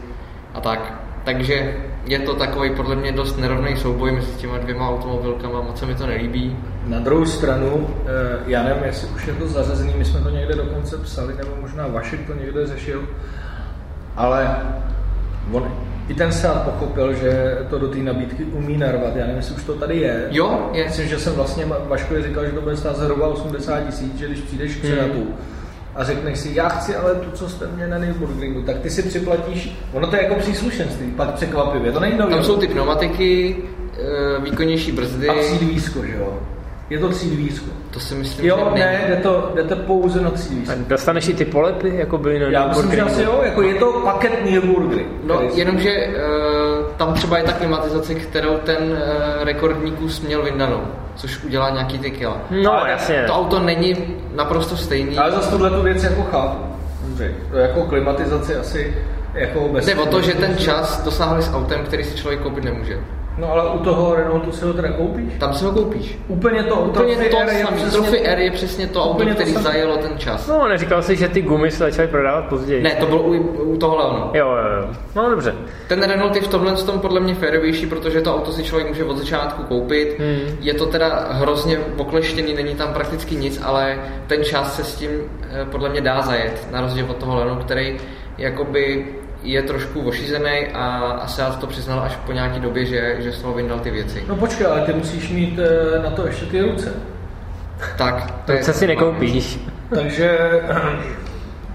[0.54, 1.02] a tak.
[1.24, 5.86] Takže je to takový podle mě dost nerovný souboj mezi těma dvěma automobilkama, moc se
[5.86, 6.56] mi to nelíbí.
[6.86, 10.54] Na druhou stranu, eh, já nevím, jestli už je to zařazený, my jsme to někde
[10.54, 13.02] dokonce psali, nebo možná Vašek to někde řešil,
[14.16, 14.56] ale
[15.52, 15.72] On,
[16.08, 19.16] I ten Seat pochopil, že to do té nabídky umí narvat.
[19.16, 20.26] Já nevím, jestli už to tady je.
[20.30, 20.84] Jo, je.
[20.84, 24.40] Myslím, že jsem vlastně Vaškovi říkal, že to bude stát zhruba 80 tisíc, že když
[24.40, 25.34] přijdeš k Hmm.
[25.94, 29.02] a řekneš si, já chci ale tu, co jste mě na Nürburgringu, tak ty si
[29.02, 32.34] připlatíš, ono to je jako příslušenství, pak překvapivě, to není nový.
[32.34, 33.56] Tam jsou ty pneumatiky,
[34.36, 35.28] eh, výkonnější brzdy.
[35.28, 36.38] A třídvízko, že jo?
[36.92, 37.66] Je to třídvízko.
[37.90, 40.72] To si myslím, Jo, že ne, jde to, jdete pouze na třídvízko.
[40.72, 43.74] A dostaneš i ty polepy, jako byly na Já myslím, že asi jo, jako je
[43.74, 45.06] to paket Nürburgring.
[45.24, 50.80] No, jenomže uh, tam třeba je ta klimatizace, kterou ten uh, rekordní kus měl vyndanou,
[51.14, 52.36] což udělá nějaký ty kila.
[52.50, 53.24] No, Ale jasně.
[53.26, 53.96] To auto není
[54.34, 55.18] naprosto stejný.
[55.18, 56.64] Ale zase tuhle tu věc jako chápu.
[57.50, 58.96] To jako klimatizaci asi
[59.34, 59.86] jako bez...
[59.86, 62.98] Jde o to, že ten čas dosáhli s autem, který si člověk koupit nemůže.
[63.38, 65.32] No ale u toho Renaultu si ho teda koupíš?
[65.38, 66.18] Tam si ho koupíš.
[66.28, 67.76] Úplně to, Úplně Trophy to R je samé.
[67.76, 70.46] přesně- Trophy R je přesně to auto, to který zajelo ten čas.
[70.48, 72.82] No, neříkal jsi, že ty gumy se začaly prodávat později.
[72.82, 74.30] Ne, to bylo u, u tohle ono.
[74.34, 74.88] Jo, jo, jo.
[75.16, 75.54] No, dobře.
[75.88, 79.04] Ten Renault je v tomhle tom podle mě férovější, protože to auto si člověk může
[79.04, 80.16] od začátku koupit.
[80.18, 80.56] Hmm.
[80.60, 85.10] Je to teda hrozně okleštěný, není tam prakticky nic, ale ten čas se s tím
[85.50, 87.96] eh, podle mě dá zajet, na rozdíl od toho Renault, který
[88.38, 89.06] jakoby
[89.42, 93.42] je trošku ošizený a, a Seat to přiznal až po nějaký době, že, že z
[93.42, 94.24] toho vyndal ty věci.
[94.28, 96.92] No počkej, ale ty musíš mít eh, na to ještě ty ruce.
[97.98, 99.58] Tak, To se si nekoupíš.
[99.94, 100.38] Takže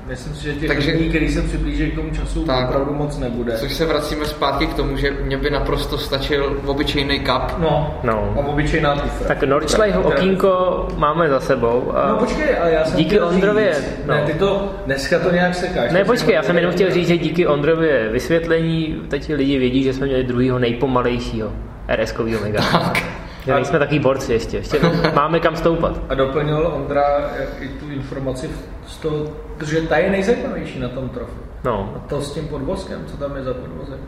[0.09, 2.69] myslím si, že těch Takže- lidí, který se přiblíží k tomu času, Tak.
[2.69, 3.57] opravdu moc nebude.
[3.57, 7.53] Což se vracíme zpátky k tomu, že mě by naprosto stačil obyčejný kap.
[7.59, 8.33] No, No.
[8.35, 9.27] a obyčejná tufra.
[9.27, 11.91] Tak Nordschleichho okýnko máme za sebou.
[11.95, 12.07] A...
[12.09, 14.13] No počkej, ale já jsem Díky Ondrově, říct, no.
[14.13, 15.91] Ne, ty to, dneska to nějak sekáš.
[15.91, 19.83] Ne, počkej, já jsem jenom chtěl říct, říct, že díky Ondrově vysvětlení teď lidi vědí,
[19.83, 21.51] že jsme měli druhýho nejpomalejšího
[21.87, 22.61] RS-kovýho Mega.
[23.47, 24.79] Že nejsme taky borci ještě, ještě
[25.15, 25.99] máme kam stoupat.
[26.09, 27.03] A doplnil Ondra
[27.39, 28.49] jak i tu informaci
[28.87, 29.25] z toho,
[29.65, 31.37] že ta je nejzajímavější na tom trofu.
[31.63, 33.99] No, A to s tím podvozkem, co tam je za podvozek?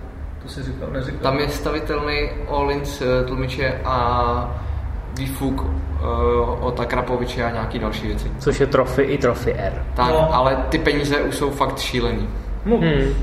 [0.44, 1.20] To si říkal, neříkal.
[1.22, 4.60] Tam je stavitelný Olins eh, tlumiče a
[5.20, 8.32] výfuk uh, od Akrapoviče a nějaký další věci.
[8.40, 9.74] což je Trophy i Trophy R.
[9.96, 10.36] Tak, No.
[10.36, 12.30] ale ty peníze už jsou fakt šílený.
[12.66, 13.14] No, Hmm.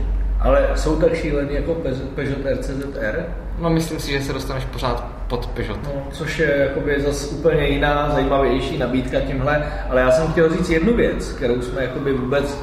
[0.41, 3.25] Ale jsou tak šílený jako Peugeot- Peugeot RCZR,
[3.59, 5.79] No myslím si, že se dostaneš pořád pod Peugeot.
[5.85, 9.67] no, což je jakoby zase úplně jiná, zajímavější nabídka tímhle.
[9.91, 12.59] Ale já jsem chtěl říct jednu věc, kterou jsme jakoby vůbec,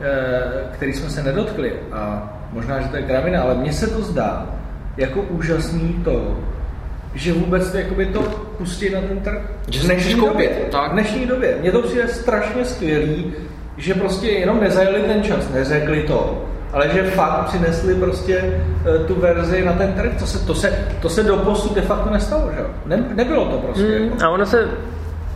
[0.00, 0.40] eh,
[0.72, 1.72] který jsme se nedotkli.
[1.92, 4.46] A možná, že to je kravina, ale mně se to zdá
[4.96, 6.38] jako úžasný to,
[7.14, 8.22] že vůbec to, jakoby to
[8.58, 9.42] pustí na ten trh.
[9.68, 10.48] Že V dnešní době.
[10.70, 10.90] tak.
[10.90, 11.56] V dnešní době.
[11.60, 13.32] Mně to přijde strašně skvělý,
[13.76, 18.62] že prostě jenom nezajeli ten čas, neřekli to, ale že fakt přinesli prostě
[18.94, 20.12] eh, tu verzi na ten trh.
[20.18, 22.66] To se, to se, to se doposud de facto nestalo, že jo?
[22.86, 23.86] Ne, nebylo to prostě.
[23.86, 24.24] Jako.
[24.24, 24.68] A ono se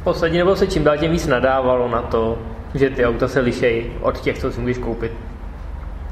[0.04, 2.38] poslední nebo se čím dál tím víc nadávalo na to,
[2.74, 5.12] že ty auta se lišejí od těch, co si můžeš koupit.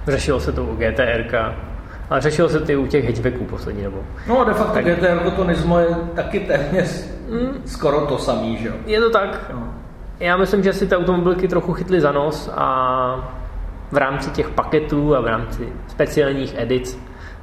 [0.09, 1.25] Řešilo se to u GTR,
[2.11, 4.03] ale řešilo se to i u těch hatchbacků poslední dobou.
[4.29, 4.85] No a de facto Tak.
[4.85, 7.05] GTR to Nismo je taky téměř
[7.67, 8.75] skoro to samý, že jo?
[8.87, 9.51] Je to tak.
[9.53, 9.75] No.
[10.21, 13.40] Já myslím, že si ty automobilky trochu chytly za nos a
[13.91, 17.01] v rámci těch paketů a v rámci speciálních edic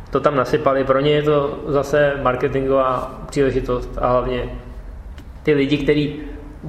[0.10, 0.84] to tam nasypali.
[0.84, 4.44] Pro ně je to zase marketingová příležitost a hlavně
[5.44, 6.20] ty lidi, kteří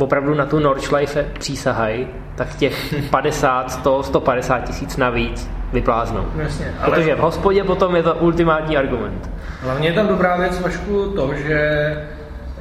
[0.01, 6.27] opravdu na tu Nordschleife přísahají, tak těch 50, 100, 150 tisíc navíc vypláznou.
[6.37, 9.31] No, Jasně, ale Protože v hospodě potom je to ultimátní argument.
[9.61, 11.93] hlavně je tam dobrá věc, Vašku, to, že,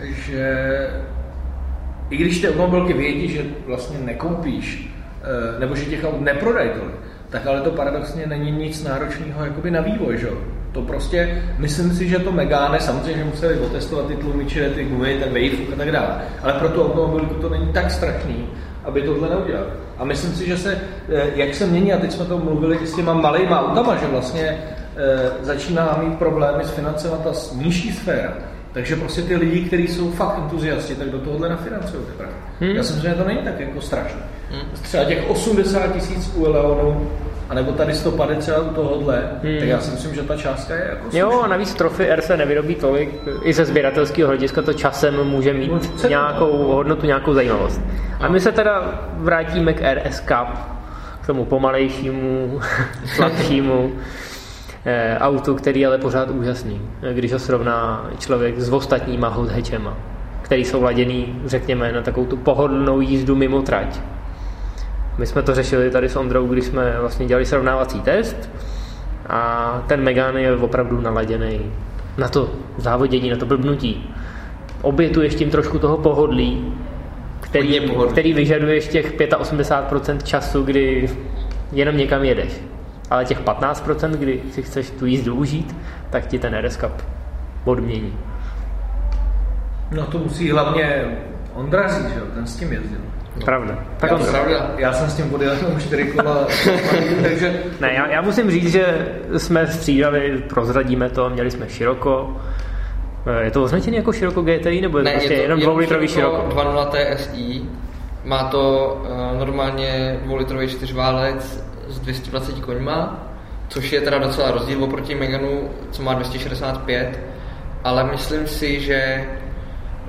[0.01, 0.67] že
[2.09, 6.95] i když ty automobilky vědí, že vlastně nekoupíš, eh, nebo že těch aut neprodají tolik,
[7.29, 10.29] tak ale to paradoxně není nic náročného jakoby na vývoj, že?
[10.71, 15.19] To prostě, myslím si, že to Megane, samozřejmě, že museli otestovat ty tlumiče, ty gumy,
[15.19, 18.49] ten wave a tak dále, ale pro tu automobilku to není tak strašný,
[18.83, 19.65] aby tohle neudělal.
[19.97, 20.77] A myslím si, že se,
[21.09, 24.57] eh, jak se mění, a teď jsme to mluvili s těma malejma autama, že vlastně
[24.99, 28.33] eh, začíná mít problémy s financovat ta nižší sféra,
[28.73, 32.03] takže prostě ty lidi, kteří jsou fakt entuziasti, tak do tohohle nafinancují.
[32.59, 32.69] Hmm.
[32.69, 34.21] Já si myslím, že to není tak jako strašné.
[34.51, 34.61] Hmm.
[34.81, 37.09] Třeba těch 80 tisíc u Leonu,
[37.49, 39.57] anebo tady 150 u tohohle, Hmm.
[39.59, 41.45] tak já si myslím, že ta částka je jako Jo, slušná.
[41.45, 43.09] a navíc Trophy R se nevyrobí tolik.
[43.43, 45.71] I ze sběratelského hlediska to časem může mít
[46.03, 47.81] No, nějakou hodnotu, nějakou zajímavost.
[48.19, 50.47] A my se teda vrátíme k RS Cup,
[51.21, 52.59] k tomu pomalejšímu,
[53.15, 53.91] slabšímu
[54.85, 56.81] eh, autu, který je ale pořád úžasný,
[57.13, 59.97] když ho srovná člověk s ostatníma hot hatchema,
[60.41, 63.99] který jsou laděný, řekněme, na takovou tu pohodlnou jízdu mimo trať.
[65.17, 68.49] My jsme to řešili tady s Ondrou, když jsme vlastně dělali srovnávací test
[69.29, 71.71] a ten Megane je opravdu naladěný
[72.17, 74.15] na to závodění, na to blbnutí.
[74.81, 76.73] Obětuješ tím trošku toho pohodlí,
[77.39, 78.11] který, pohodlí.
[78.11, 81.09] který vyžaduješ těch 85% času, kdy
[81.71, 82.61] jenom někam jedeš.
[83.09, 85.75] ale těch 15%, kdy si chceš tu jízdu užít,
[86.09, 86.91] tak ti ten RS Cup
[87.65, 88.13] odmění.
[89.91, 91.05] No to musí hlavně
[91.53, 92.99] Ondra říct, že jo, ten s tím jezdil.
[93.45, 93.77] Pravda.
[93.99, 94.71] Tak já, on, pravda.
[94.77, 96.47] já jsem s tím odjel jenom čtyři kola,
[97.23, 102.37] takže ne, já, já, musím říct, že jsme střídali, prozradíme to, měli jsme široko.
[103.27, 105.59] Eh, Je to označené jako široko GTI, nebo je to Ne, prostě je to jenom
[105.59, 106.55] dvoulitrový široko?
[106.55, 107.61] 2.0 TSI.
[108.23, 113.27] Má to uh, normálně dvoulitrový čtyřválec s 220 koňma,
[113.67, 117.19] což je teda docela rozdíl oproti Meganu, co má 265,
[117.83, 119.25] ale myslím si, že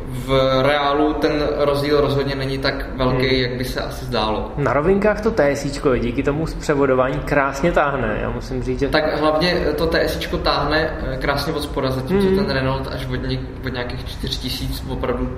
[0.06, 3.36] v reálu ten rozdíl rozhodně není tak velký, Hmm.
[3.40, 4.52] jak by se asi zdálo.
[4.56, 8.18] Na rovinkách to TSIčko díky tomu zpřevodování krásně táhne.
[8.22, 12.36] Já musím říct, že Tak hlavně to TSIčko táhne eh, krásně od spoda, zatímco Mhm.
[12.36, 15.30] ten Renault až od, něk, od nějakých 4000 opravdu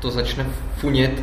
[0.00, 1.22] to začne funět.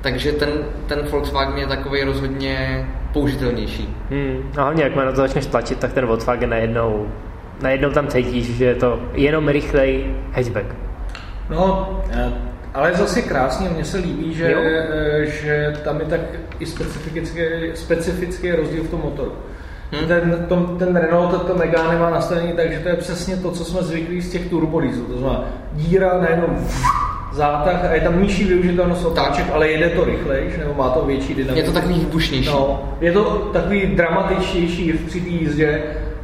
[0.00, 0.48] Takže ten,
[0.86, 3.96] ten Volkswagen je takový rozhodně použitelnější.
[4.10, 7.06] Hmm, a hlavně, jak na to začneš tlačit, tak ten Volkswagen najednou,
[7.62, 10.66] najednou tam cítíš, že je to jenom rychlej hatchback.
[11.52, 12.32] No, eh,
[12.74, 14.58] ale zase krásně, mně se líbí, že, Jo.
[14.64, 16.20] eh, že tam je tak
[16.60, 17.40] i specifický,
[17.74, 19.32] specifický rozdíl v tom motoru.
[19.92, 20.08] Hmm.
[20.08, 23.64] Ten, tom, ten Renault, to Megane má nastavení tak, že to je přesně to, co
[23.64, 25.04] jsme zvyklí z těch turbodízů.
[25.04, 26.46] To znamená díra, najednou
[27.32, 31.34] zátah a je tam nižší využitelnost otáček, ale jede to rychlejš, nebo má to větší
[31.34, 31.58] dynamiku.
[31.58, 32.50] Je to takový výbušnější.
[32.50, 35.82] No, je to takový dramatičtější při té jízdě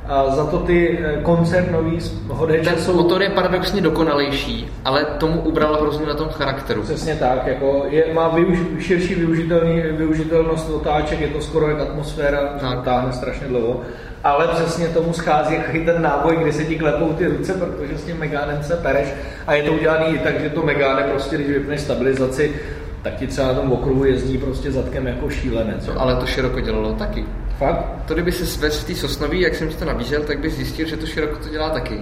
[0.08, 2.94] a za to ty eh, koncernový hodeče Ten jsou...
[2.94, 6.82] motor je paradoxně dokonalejší, ale tomu ubralo hrozně na tom charakteru.
[6.82, 12.40] Přesně tak, jako je, má využ, širší využitelný, využitelnost otáček, je to skoro jak atmosféra,
[12.60, 12.84] Tak.
[12.84, 13.80] táhne strašně dlouho.
[14.24, 18.04] Ale přesně tomu schází jako ten náboj, kdy se ti klepou ty ruce, protože s
[18.04, 19.08] tím Megánem se pereš
[19.46, 22.54] a je to udělaný i tak, že to Megáne prostě, když vypneš stabilizaci,
[23.02, 25.86] tak ti třeba na tom okruhu jezdí prostě zadkem jako šílenec.
[25.86, 25.94] jo.
[25.96, 27.24] Ale to široko dělalo taky.
[27.58, 27.84] Fakt?
[28.06, 30.86] To kdyby se svez v té Sosnový, jak jsem ti to nabízel, tak bys zjistil,
[30.88, 32.00] že to široko to dělá taky.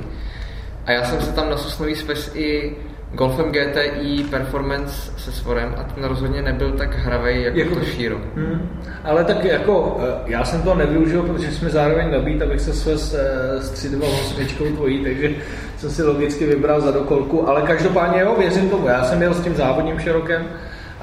[0.86, 2.76] A já jsem se tam na Sosnový svez i
[3.12, 8.16] Golfem GTI Performance se svorem a ten rozhodně nebyl tak hravej jako, Jako- to šíro.
[8.34, 8.80] Hmm.
[9.04, 13.14] Ale tak jako, eh, já jsem to nevyužil, protože jsme zároveň nabít, abych se svez
[13.14, 15.30] eh, s 328 tvojí, takže
[15.78, 19.40] jsem si logicky vybral za dokolku, ale každopádně jo, věřím tomu, já jsem jel s
[19.40, 20.46] tím závodním širokem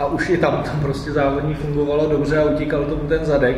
[0.03, 3.55] a už i tam, tam prostě závodní fungovalo dobře a utíkal tomu ten zadek,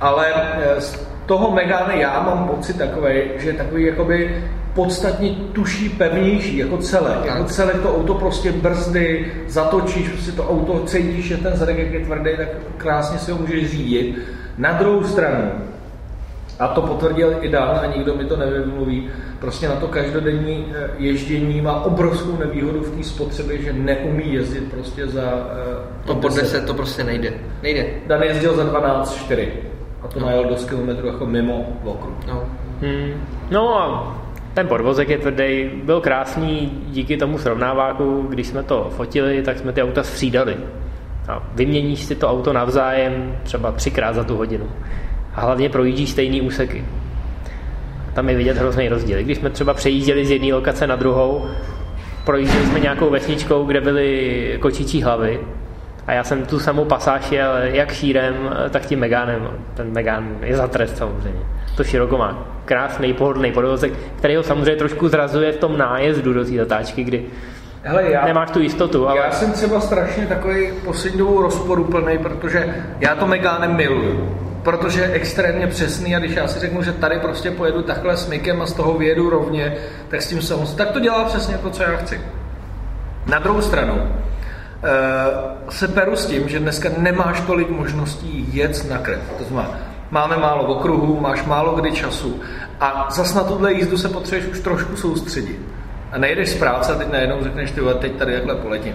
[0.00, 5.88] ale eh, z toho Megane já mám pocit takový, že je takový jakoby podstatně tuší,
[5.88, 7.24] pevnější, jako celek.
[7.24, 11.92] Jako celek to auto prostě brzdy, zatočíš, prostě to auto cítíš, že ten zadek jak
[11.92, 14.18] je tvrdý, tak krásně si ho můžeš řídit.
[14.58, 15.50] Na druhou stranu,
[16.58, 19.08] a to potvrdil i Dan a nikdo mi to nevymluví,
[19.40, 24.70] prostě na to každodenní eh, ježdění má obrovskou nevýhodu v té spotřebě, že neumí jezdit
[24.70, 27.32] prostě za eh, To pod 10 to prostě nejde.
[27.62, 27.86] Nejde.
[28.06, 29.48] Dan jezdil za 12,4
[30.02, 32.14] a to najel dost kilometrů jako mimo okruh.
[32.26, 32.44] No.
[32.80, 33.12] Hmm.
[33.50, 34.16] No a
[34.54, 39.72] ten podvozek je tvrdý, byl krásný díky tomu srovnáváku, když jsme to fotili, tak jsme
[39.72, 40.56] ty auta střídali.
[41.28, 44.68] A vyměníš si to auto navzájem třeba třikrát za tu hodinu.
[45.38, 46.84] A hlavně projíždíš stejný úseky.
[48.14, 49.22] Tam je vidět hrozný rozdíl.
[49.22, 51.46] Když jsme třeba přejížděli z jedné lokace na druhou,
[52.24, 55.40] projížděli jsme nějakou vesničkou, kde byly kočičí hlavy,
[56.06, 58.34] a já jsem tu samou pasáž jel jak šírem,
[58.70, 59.48] tak tím Megánem.
[59.74, 61.40] Ten Megán je za trest samozřejmě.
[61.76, 66.44] To široko má krásný, pohodlný podvozek, který ho samozřejmě trošku zrazuje v tom nájezdu do
[66.44, 67.24] té zatáčky, kdy
[67.82, 72.74] Hele, já, nemáš tu jistotu, ale já jsem třeba strašně takový poslední dobou rozporuplný, protože
[73.00, 74.47] já to Megánem miluju.
[74.68, 78.62] Protože je extrémně přesný a když já si řeknu, že tady prostě pojedu takhle smykem
[78.62, 79.76] a z toho vyjedu rovně,
[80.08, 82.20] tak s tím jsem, tak to dělá přesně to, co já chci.
[83.26, 88.98] Na druhou stranu, eh, se peru s tím, že dneska nemáš tolik možností jet na
[88.98, 89.20] krev.
[89.38, 89.78] To znamená,
[90.10, 92.40] máme málo okruhů, máš málo kdy času
[92.80, 95.60] a zas na tuhle jízdu se potřebuješ už trošku soustředit.
[96.12, 98.94] A nejedeš z práce a teď najednou řekneš, ty teď tady takhle poletím.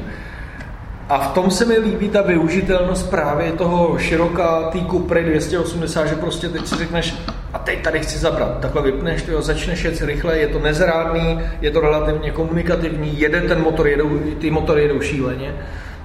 [1.09, 6.15] A v tom se mi líbí ta využitelnost právě toho široká té Cupry 280, že
[6.15, 7.15] prostě teď si řekneš,
[7.53, 8.59] a teď tady chci zabrat.
[8.59, 13.61] Takhle vypneš, tyjo, začneš jet rychle, je to nezrádný, je to relativně komunikativní, jede ten
[13.61, 15.55] motor, jedou, ty motory jedou šíleně.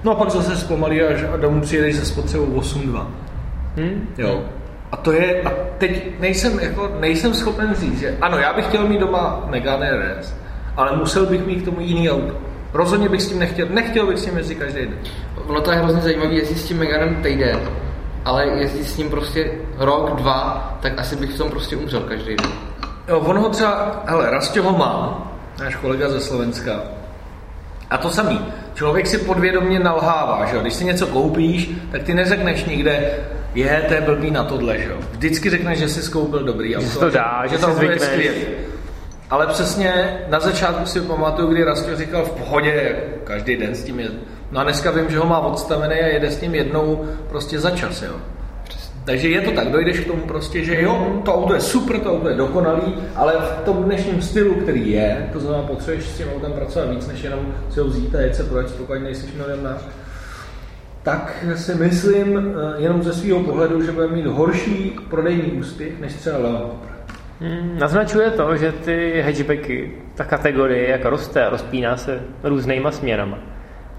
[0.03, 3.07] No a pak zase zpomalí až a domů přijedeš se spotřebou 8.2.
[3.77, 4.07] hm?
[4.17, 4.43] Jo.
[4.91, 8.87] A to je, a teď nejsem, jako, nejsem schopen říct, že ano, já bych chtěl
[8.87, 10.35] mít doma Megane RS,
[10.77, 12.48] ale musel bych mít k tomu jiný auto.
[12.73, 14.97] Rozhodně bych s tím nechtěl, nechtěl bych s tím jezdit každý den.
[15.47, 17.59] Ono to je hrozně zajímavé, jezdit s tím Meganem týden,
[18.25, 22.35] ale jezdit s ním prostě rok, dva, tak asi bych v tom prostě umřel každý
[22.35, 22.51] den.
[23.07, 25.27] Jo, on ho třeba, hele, Rastě ho má,
[25.59, 26.79] náš kolega ze Slovenska.
[27.89, 28.45] A to samý.
[28.73, 30.61] Člověk si podvědomně nalhává, že jo?
[30.61, 33.11] Když si něco koupíš, tak ty neřekneš nikde,
[33.55, 34.97] je, to je blbý na tohle, že jo.
[35.11, 36.87] Vždycky řekneš, že jsi skoupil dobrý auto.
[36.87, 38.01] se to dá, že si to zvykneš.
[38.01, 38.41] skvělý.
[39.29, 43.99] Ale přesně na začátku si pamatuju, kdy Rastio říkal v pohodě, každý den s tím
[43.99, 44.09] je.
[44.51, 47.71] No a dneska vím, že ho má odstavený a jede s tím jednou prostě za
[47.71, 48.15] čas, jo.
[49.05, 52.11] Takže je to tak, dojdeš k tomu prostě, že jo, to auto je super, to
[52.11, 56.27] auto je dokonalý, ale v tom dnešním stylu, který je, to znamená, potřebuješ s tím
[56.35, 59.81] autem pracovat víc, než jenom si ho vzít a jet se proč, pokud nejsi milionář,
[61.03, 66.13] tak si myslím eh, jenom ze svého pohledu, že bude mít horší prodejní úspěch než
[66.13, 66.98] třeba Leon Cooper.
[67.41, 73.37] Hmm, naznačuje to, že ty hatchbacky, ta kategorie, jak roste a rozpíná se různýma směrama.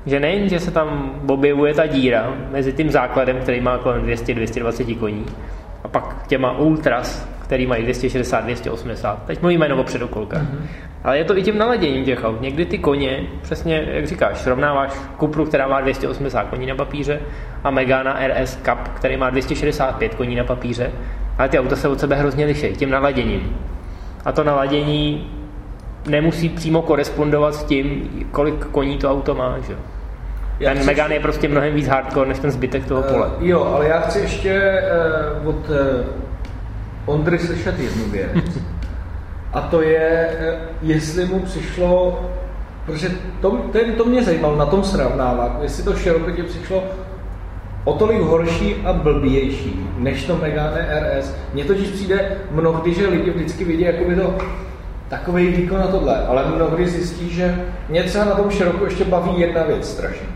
[0.07, 4.99] Že nejen, že se tam objevuje ta díra mezi tím základem, který má kolem 200-220
[4.99, 5.27] koní,
[5.85, 9.23] a pak těma ultras, který mají 260, 280.
[9.27, 10.43] Teď mluvíme jenom o předokolkách.
[10.43, 10.67] Mm-hmm.
[11.05, 12.41] Ale je to i tím naladěním těch aut.
[12.41, 17.21] Někdy ty koně, přesně jak říkáš, srovnáváš Cupru, která má 280 koní na papíře
[17.65, 20.93] a Megana RS Cup, který má 265 koní na papíře,
[21.39, 23.57] ale ty auta se od sebe hrozně liší tím naladěním.
[24.25, 25.31] A to naladění
[26.09, 29.59] nemusí přímo korespondovat s tím, kolik koní to auto má.
[29.59, 29.77] Že?
[30.65, 33.27] Ten chci- Megane je prostě mnohem víc hardcore než ten zbytek toho pole.
[33.27, 34.83] Uh, jo, ale já chci ještě
[35.43, 35.77] uh, od uh,
[37.07, 38.31] Ondry slyšet jednu věc.
[39.53, 40.29] A to je,
[40.83, 42.21] uh, jestli mu přišlo,
[42.87, 43.09] protože
[43.41, 46.85] to, to, to mě zajímalo na tom srovnávat, jestli to široko přišlo
[47.85, 51.35] o tolik horší a blbější než to Megane RS.
[51.55, 54.35] Mně totiž přijde mnohdy, že lidi vždycky vidí jakoby to
[55.09, 59.41] takový výkon na tohle, ale mnohdy zjistí, že mě třeba na tom široko ještě baví
[59.41, 60.27] jedna věc strašně.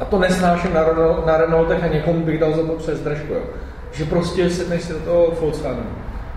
[0.00, 0.84] A to nesnáším na,
[1.26, 3.40] na Renaultech a někomu bych dal za to přes držku, jo.
[3.92, 5.86] Že prostě sedneš si do toho Volkswagenu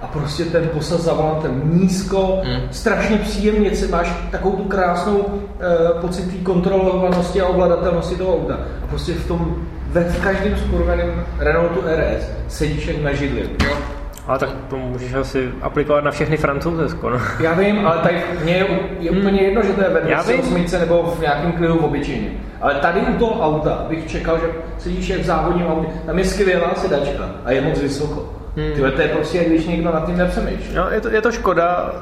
[0.04, 2.62] a prostě ten posad za volantem nízko, Mm.
[2.72, 5.26] strašně příjemně, si máš takovou tu krásnou
[5.98, 8.54] e, pocit té kontrolovanosti a ovladatelnosti toho auta.
[8.84, 9.56] A prostě v tom,
[9.92, 13.50] ve v každém skurveném Renaultu RS sedíš jak na židli.
[13.66, 13.78] Jo.
[14.28, 17.18] Ale tak to můžeš asi aplikovat na všechny francouze skoro.
[17.40, 18.66] Já vím, ale tady mě je,
[19.00, 20.42] je úplně jedno, že to je ve Já vím.
[20.42, 22.28] 208 nebo v nějakém klidu v obyčejně.
[22.62, 24.46] Ale tady u toho auta bych čekal, že
[24.78, 25.88] sedíš jak v závodním autě.
[26.06, 28.30] Tam je skvělá sedačka a je moc vysoko.
[28.58, 28.72] Hmm.
[28.74, 30.76] Tyhle, to je prostě, když někdo nad tím nepřemýšlí.
[30.76, 31.94] No, je, to, je to škoda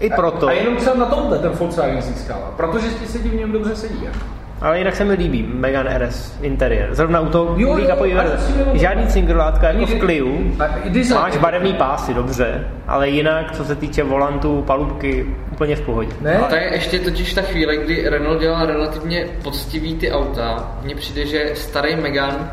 [0.00, 0.48] i proto.
[0.48, 4.04] A jenom třeba na tomhle ten Volkswagen získává, protože ti se v něm dobře sedí.
[4.04, 4.18] Jako.
[4.60, 6.94] Ale jinak se mi líbí Megane RS interiér.
[6.94, 8.26] Zrovna u toho Jo, jo, jenom-
[8.72, 10.26] Žádný cingerlátka jako v Clio.
[10.58, 11.14] A.
[11.14, 16.12] Máš barevný pásy, dobře, ale jinak, co se týče volantu, palubky, úplně v pohodě.
[16.20, 16.38] Ne?
[16.38, 20.76] A to je ještě totiž ta chvíle, kdy Renault dělal relativně poctivý ty auta.
[20.84, 22.50] Mně přijde, že starý Megane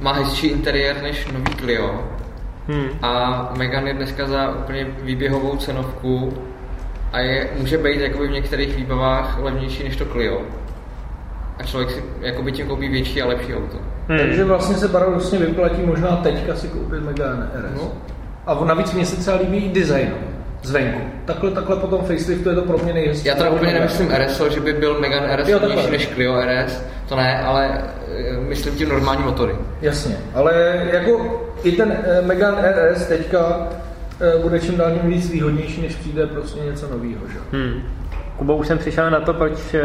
[0.00, 2.04] má hezčí interiér než nový Clio.
[2.68, 2.88] Hmm.
[3.02, 6.32] A Megane je dneska za úplně výběhovou cenovku
[7.12, 10.42] a je, může být jakoby v některých výbavách levnější než to Clio.
[11.58, 13.76] A člověk si jakoby tím koupí větší a lepší auto.
[14.08, 14.18] Hmm.
[14.18, 17.80] Takže vlastně se paradoxně vyplatí možná teďka si koupit Megane RS.
[17.80, 17.92] No.
[18.46, 20.14] A navíc mě se třeba líbí i design
[20.62, 21.00] zvenku.
[21.24, 23.28] Takhle, takhle po tom faceliftu je to pro mě nejhezčí.
[23.28, 26.82] Já teda úplně nemyslím RSO, že by byl Megane RS Jo, levnější než Clio RS,
[27.08, 27.80] to ne, ale
[28.16, 29.56] eh, myslím tím normální motory.
[29.82, 33.68] Jasně, ale jako i ten eh, Megane RS teďka
[34.20, 37.38] eh, bude čím dál tím víc výhodnější, než přijde prostě něco nového, že?
[37.52, 37.82] Hmm.
[38.36, 39.80] Kubo, už jsem přišel na to, proč eh,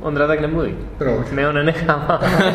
[0.00, 0.74] Ondra tak nemluví.
[0.98, 1.30] Proč?
[1.30, 2.28] My ho nenecháváme.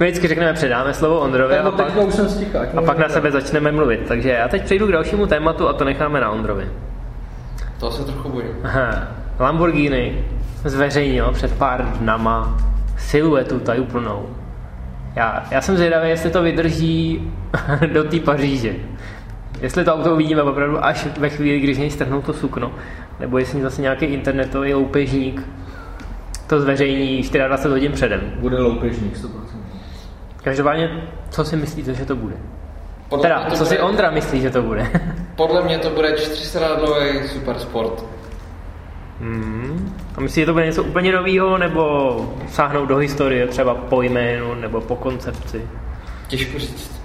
[0.00, 2.60] My vždycky řekneme, předáme slovo Ondrovi a Tak pak, už jsem stichá.
[2.76, 4.00] a pak na sebe začneme mluvit.
[4.08, 6.68] Takže já teď přejdu k dalšímu tématu a to necháme na Ondrovi.
[7.80, 8.50] To se trochu bojím.
[8.64, 9.08] Aha.
[9.38, 10.24] Lamborghini
[10.64, 12.58] zveřejnil před pár dnama
[12.98, 14.26] siluetu tajuplnou.
[15.18, 17.32] Já, já jsem zvědavý, jestli to vydrží
[17.92, 18.74] do té Paříže.
[19.60, 22.72] Jestli to auto uvidíme opravdu až ve chvíli, když něj strhnou to sukno,
[23.20, 25.42] nebo jestli zase nějaký internetový loupežník
[26.46, 28.20] to zveřejní 24 hodin předem.
[28.40, 29.28] Bude loupežník 100%.
[30.44, 32.34] Každopádně, co si myslíte, že to bude?
[33.08, 34.86] Podle Teda, to co si bude- Ondra myslí, že to bude?
[35.36, 38.04] Podle mě to bude čtyřstradlový supersport.
[39.20, 39.57] Hmm.
[40.18, 44.54] A myslíte, že to bude něco úplně nového, nebo sáhnout do historie třeba po jménu
[44.54, 45.62] nebo po koncepci?
[46.28, 47.00] Těžko říct.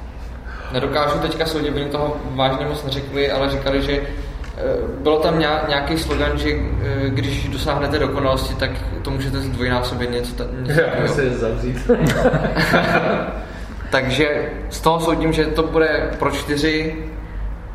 [0.71, 4.61] Nedokážu teďka soudit, oni toho vážně moc neřekli, ale říkali, že eh,
[5.03, 10.35] bylo tam ně- nějaký slogan, že eh, když dosáhnete dokonalosti, tak to můžete zdvojnásobit něco,
[10.35, 11.91] ta- něco Já se zavřít.
[13.89, 16.95] Takže z toho soudím, že to bude pro čtyři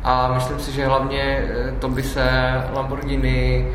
[0.03, 2.29] a myslím si, že hlavně eh, to by se
[2.73, 3.67] Lamborghini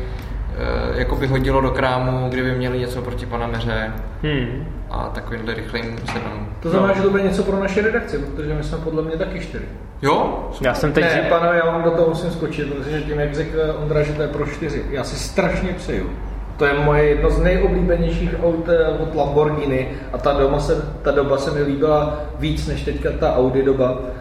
[0.95, 3.91] jako by hodilo do krámu, kdyby měli něco proti Panameře
[4.23, 4.65] Hmm.
[4.89, 6.47] a takovýmhle rychlým sedanu.
[6.59, 9.39] To znamená, že to bude něco pro naše redakci, protože my jsme podle mě taky
[9.39, 9.65] čtyři.
[10.01, 10.47] Jo?
[10.61, 11.03] Já jsem teď...
[11.03, 14.21] Ne, pánové, já vám do toho musím skočit, protože tím, jak řekl Ondra, že to
[14.21, 16.09] je pro čtyři, já si strašně přeju,
[16.57, 21.11] To je moje jedno z nejoblíbenějších aut eh, od Lamborghini a ta, doma se, ta
[21.11, 24.11] doba se mi líbila víc než teďka ta Audi doba, eh,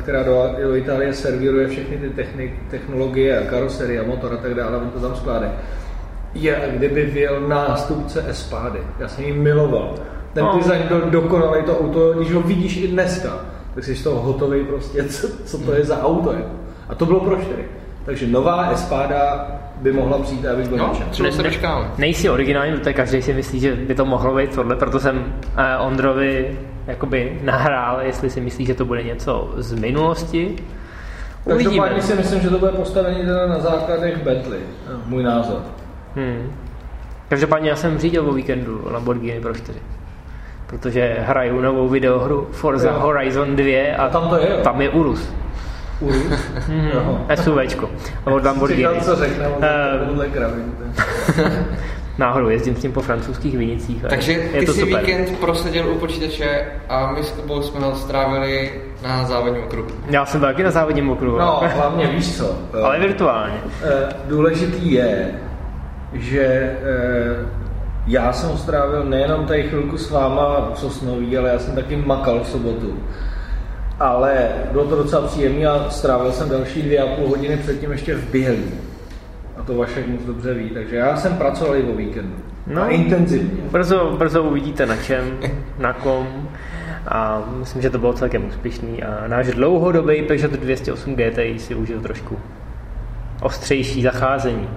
[0.00, 4.54] která do, do Itálie servíruje všechny ty technik, technologie a karoserie a motor a tak
[4.54, 5.52] dále, on to tam skládá.
[6.34, 8.78] Je, kdyby vyjel nástupce Espády.
[8.98, 9.94] Já jsem ji miloval.
[10.32, 10.56] Ten No.
[10.58, 13.36] design byl dokonalý, to auto, když ho vidíš i dneska,
[13.74, 16.32] tak jsi z toho hotový prostě, co, co to je za auto.
[16.32, 16.48] Jako.
[16.88, 17.64] A to bylo pro čtyři.
[18.04, 21.90] Takže nová Espáda by mohla přijít a já bych byl No, se dočkáme.
[21.98, 25.24] Nejsi originální, protože každý si myslí, že by to mohlo být tohle, proto jsem
[25.56, 26.58] eh, Ondrovi
[26.88, 30.56] jakoby nahrál, jestli si myslí, že to bude něco z minulosti.
[31.44, 31.64] Uvidíme.
[31.64, 34.60] Každopádně si myslím, že to bude postavený teda na základech Bentley.
[35.06, 35.62] Můj názor.
[36.16, 36.52] Hmm.
[37.28, 39.78] Každopádně já jsem řídil o víkendu Lamborghini Pro 4.
[40.66, 42.98] Protože hraju novou videohru Forza Jo.
[42.98, 44.56] Horizon 2 a A tam to je, jo?
[44.62, 45.32] tam je Urus.
[46.00, 46.50] Urus.
[46.94, 47.20] Jo.
[47.34, 47.90] SUVčko.
[48.24, 48.82] Od Lamborghini.
[48.82, 49.46] Čekal, co řekne,
[50.32, 50.72] kravin.
[52.18, 54.04] Náhodou jezdím s tím po francouzských vinicích.
[54.04, 54.98] a Takže je ty to jsi super.
[55.00, 59.88] víkend proseděl u počítače a my s tebou jsme ho strávili na závodním okruhu.
[60.10, 61.38] Já jsem taky na závodním okruhu.
[61.38, 62.58] No, hlavně víš co.
[62.84, 63.54] Ale virtuálně.
[63.84, 65.30] Eh, Důležitý je,
[66.12, 67.46] že eh,
[68.06, 72.40] já jsem strávil nejenom tady chvilku s váma v Sosnoví, ale já jsem taky makal
[72.40, 72.98] v sobotu.
[74.00, 78.14] Ale bylo to docela příjemné a strávil jsem další dvě a půl hodiny předtím ještě
[78.14, 78.64] v Bělí.
[79.58, 82.34] A to Vašek moc dobře ví, takže já jsem pracoval i o víkendu.
[82.66, 82.82] No.
[82.82, 83.62] A intenzivně.
[83.70, 85.38] Brzo, brzo uvidíte na čem,
[85.78, 86.48] na kom.
[87.08, 89.02] A myslím, že to bylo celkem úspěšný.
[89.02, 92.38] A náš dlouhodobý Peugeot 208 GTI si užil trošku
[93.42, 94.68] ostřejší zacházení.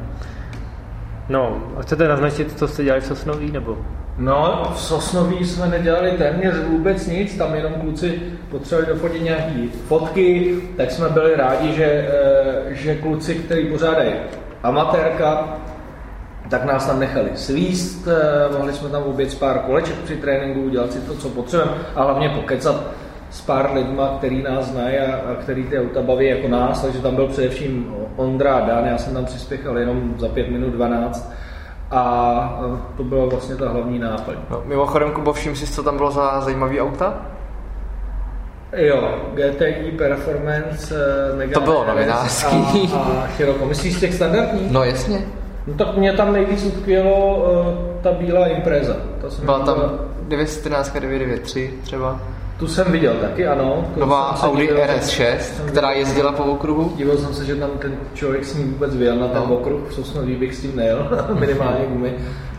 [1.29, 3.77] No, a chcete naznačit, co jste dělali v Sosnoví, nebo?
[4.17, 10.55] No, v Sosnoví jsme nedělali téměř vůbec nic, tam jenom kluci potřebovali dofotit nějaký fotky,
[10.77, 14.13] tak jsme byli rádi, že, eh, že kluci, kteří pořádají
[14.63, 15.57] amatérka,
[16.49, 20.91] tak nás tam nechali svíst, eh, mohli jsme tam obět pár koleček při tréninku, udělat
[20.91, 22.75] si to, co potřebujeme a hlavně pokecat
[23.29, 26.99] s pár lidma, který nás znají a, a který ty auta baví jako nás, takže
[26.99, 31.33] tam byl především Ondra a Dan, já jsem tam přispěchal jenom za 5 minut 12
[31.91, 32.63] a
[32.97, 34.35] to byla vlastně ta hlavní náplň.
[34.49, 37.21] No, mimochodem, Kubo, všim si, co tam bylo za zajímavý auta?
[38.77, 42.89] Jo, GTI Performance, eh, Megane To bylo novinářský.
[42.93, 43.65] A, a Scirocco.
[43.65, 44.71] Myslíš těch standardních?
[44.71, 45.21] No jasně.
[45.67, 48.95] No tak mě tam nejvíc utkvělo uh, ta bílá Impreza.
[49.21, 49.75] Ta se mi Byla tam
[50.27, 52.21] 914 993 třeba.
[52.59, 53.85] Tu jsem viděl taky, ano.
[53.97, 56.93] Nová jsem Audi divil, RS6, jsem která jezdila po okruhu.
[56.97, 59.55] Divil jsem se, že tam ten člověk s ním vůbec vyjel na ten No.
[59.55, 62.13] okruh, v Sosnoví bych s tím nejel, minimálně gumy.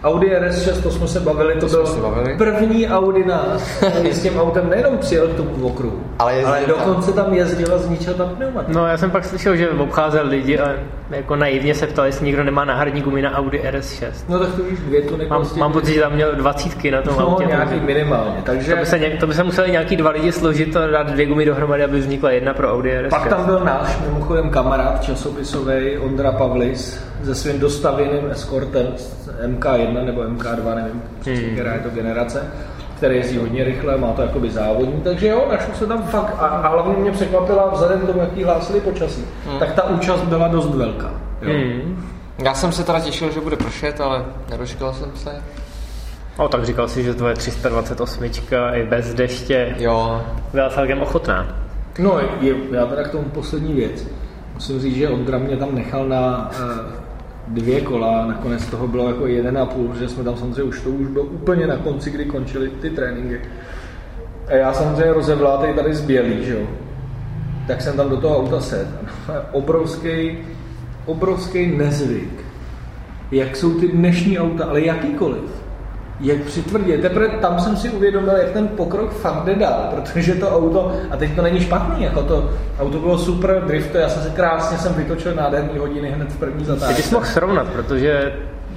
[0.05, 2.35] Audi RS6, to jsme se bavili, to, to byl bavili.
[2.39, 7.35] první Audi nás, s tím autem nejenom přijel tu okru, ale, ale dokonce tam.
[7.35, 8.79] jezdil a zničil tam pneumatiku.
[8.79, 10.69] No já jsem pak slyšel, že obcházel lidi a
[11.11, 14.11] jako naivně se ptali, jestli někdo nemá náhradní gumy na Audi RS6.
[14.29, 15.61] No tak to víš, dvě tu Mám, prostě.
[15.61, 17.45] mám pocit, že tam měl dvacítky na tom no, autě.
[17.45, 18.43] nějaký minimálně.
[18.45, 18.75] Takže...
[18.75, 21.27] To, by se, nějak, to by se museli nějaký dva lidi složit a dát dvě
[21.27, 23.09] gumy dohromady, aby vznikla jedna pro Audi RS6.
[23.09, 28.87] Pak tam byl náš mimochodem kamarád časopisový Ondra Pavlis se svým dostavěným eskortem
[29.47, 31.53] MK1 M1 nebo MK2, nevím hmm.
[31.53, 32.53] která je to generace,
[32.97, 36.47] které jezdí hodně rychle, má to jakoby závodní, takže jo, našlo se tam fakt, a,
[36.47, 39.59] a hlavně mě překvapila vzhledem k tomu, jaký hlásili počasí, hmm.
[39.59, 41.11] tak ta účast byla dost velká.
[41.43, 41.53] Jo.
[41.53, 42.07] Hmm.
[42.45, 45.43] Já jsem se teda těšil, že bude pršet, ale nedočkal jsem se.
[46.37, 48.25] O, tak říkal si, že tvoje 328
[48.73, 50.23] i bez deště jo.
[50.53, 51.57] byla celkem ochotná.
[51.99, 54.07] No, je, já teda k tomu poslední věc.
[54.55, 57.02] Musím říct, že Ondra mě tam nechal na uh,
[57.49, 60.91] dvě kola, nakonec toho bylo jako jeden a půl, protože jsme tam samozřejmě už to
[60.91, 63.41] už bylo úplně na konci, kdy končily ty tréninky.
[64.47, 66.67] A já samozřejmě rozevlátej tady z Bělý, že jo.
[67.67, 68.89] Tak jsem tam do toho auta set.
[69.53, 70.39] Obrovský,
[71.07, 72.45] obrovský nezvyk.
[73.31, 75.62] Jak jsou ty dnešní auta, ale jakýkoliv.
[76.23, 76.99] Jak přitvrdě.
[76.99, 81.17] Teprve tam jsem si uvědomil, jak ten pokrok fakt jde dál, protože to auto, a
[81.17, 82.51] teď to není špatný, jako to
[82.81, 86.59] auto bylo super drift, já jsem se krásně jsem vytočil nádherný hodiny hned v první
[86.59, 87.03] Ty zatáčce.
[87.03, 88.33] bys mohl srovnat, protože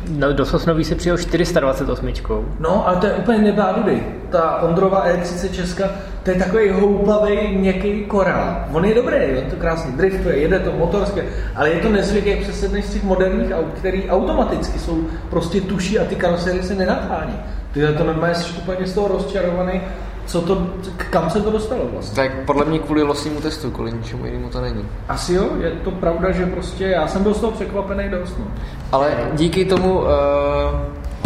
[0.10, 2.14] no, do Sosnoví si přijel 428.
[2.60, 4.04] No, ale to je úplně nebádudy.
[4.30, 5.90] Ta Ondrova E30 Česka,
[6.26, 8.66] to je takový houpavý, měkký korál.
[8.74, 12.40] On je dobrý, on to krásně driftuje, jede to motorské, ale je to nezvyk, jak
[12.40, 17.40] přesedneš z těch moderních aut, který automaticky jsou prostě tuší a ty karoserie se nenachání.
[17.72, 19.82] Ty to normálně jsi úplně z toho rozčarovaný,
[20.26, 20.68] co to,
[21.10, 22.16] kam se to dostalo vlastně.
[22.16, 24.86] tak podle mě kvůli losnímu testu, kvůli ničemu jinému to není.
[25.10, 28.40] Asi jo, je to pravda, že prostě já jsem byl z toho překvapený dost.
[28.40, 28.46] No.
[28.92, 30.08] Ale díky tomu uh,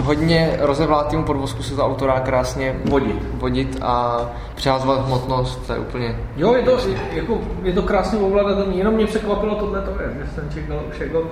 [0.10, 3.24] hodně rozevlátému podvozku se to auto dá krásně Vodit.
[3.34, 4.22] vodit a
[4.56, 6.16] přehazovat hmotnost, to je úplně...
[6.38, 6.78] Jo, je to,
[7.14, 9.84] jako, je to krásně ovladatelné, jenom mě překvapilo tohle,
[10.20, 11.24] že jsem čekal už jako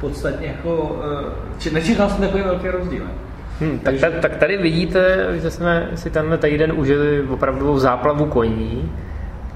[0.00, 0.96] podstatně jako,
[1.58, 3.02] či nečekal jsem takový velký rozdíl.
[3.60, 8.92] Hmm, tak, tak, tak tady vidíte, že jsme si tenhle týden užili opravdu záplavu koní.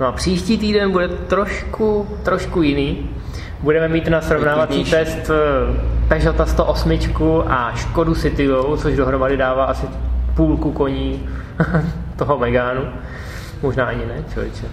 [0.00, 3.10] No a příští týden bude trošku, trošku jiný.
[3.60, 6.98] Budeme mít na srovnávací test eh, Peugeota 108
[7.46, 9.86] a Škodu Citygou, což dohromady dává asi
[10.36, 11.28] půlku koní
[12.16, 12.82] toho Megánu.
[13.62, 14.66] Možná ani ne, člověče.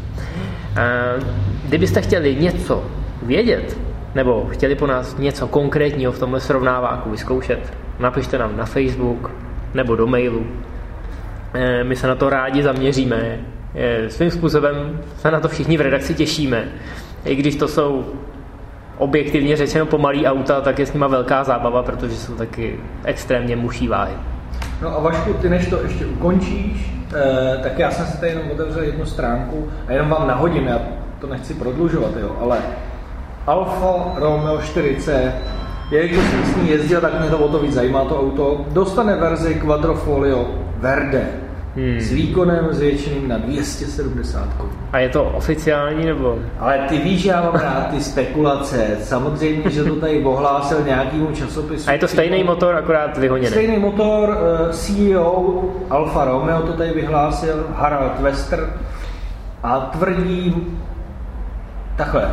[1.65, 2.83] Kdybyste chtěli něco
[3.21, 3.77] vědět,
[4.15, 9.31] nebo chtěli po nás něco konkrétního v tomhle srovnáváku vyzkoušet, napište nám na Facebook
[9.73, 10.47] nebo do mailu.
[11.53, 13.39] Eh, my se na to rádi zaměříme.
[14.07, 16.65] Svým způsobem se na to všichni v redakci těšíme.
[17.25, 18.05] I když to jsou
[18.97, 23.87] objektivně řečeno pomalý auta, tak je s nima velká zábava, protože jsou taky extrémně muší
[23.87, 24.13] váhy.
[24.81, 28.51] No a Vašku, ty než to ještě ukončíš, eh, tak já jsem si tady jenom
[28.51, 30.79] otevřel jednu stránku a jenom vám nahodím, já
[31.19, 32.57] to nechci prodlužovat, jo, ale
[33.47, 35.33] Alfa Romeo 4C,
[35.91, 39.15] jelikož jsem s ní jezdil, tak mě to o to víc zajímá to auto, dostane
[39.15, 40.47] verzi Quadrofolio
[40.77, 41.40] Verde
[41.75, 41.99] hmm.
[41.99, 44.47] s výkonem zvětšeným na 270
[44.91, 46.39] A je to oficiální nebo?
[46.59, 48.97] Ale ty víš, já mám rád ty spekulace.
[49.01, 51.89] Samozřejmě, že to tady ohlásil nějakýmu časopisu.
[51.89, 53.51] A je to stejný motor, akorát vyhoněný.
[53.51, 54.37] Stejný motor,
[54.69, 58.73] eh, CEO Alfa Romeo to tady vyhlásil, Harald Wester,
[59.63, 60.55] a tvrdí
[61.95, 62.29] takhle,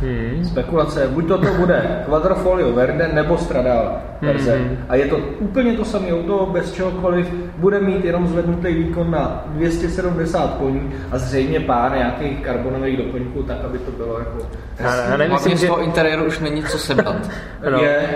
[0.00, 0.44] Hmm.
[0.44, 3.90] Spekulace, buď to, to bude Quadrofolio Verde nebo Stradale
[4.22, 4.56] verze.
[4.56, 4.78] Hmm.
[4.88, 9.44] A je to úplně to samé auto, bez čehokoliv, bude mít jenom zvednutý výkon na
[9.46, 14.38] 270 koní a zřejmě pár nějakých karbonových doplňků, tak aby to bylo jako...
[14.78, 15.66] Já, já nemyslím, že...
[15.66, 17.30] z toho interiéru už není co sebrat.
[17.70, 17.78] no.
[17.78, 18.08] Je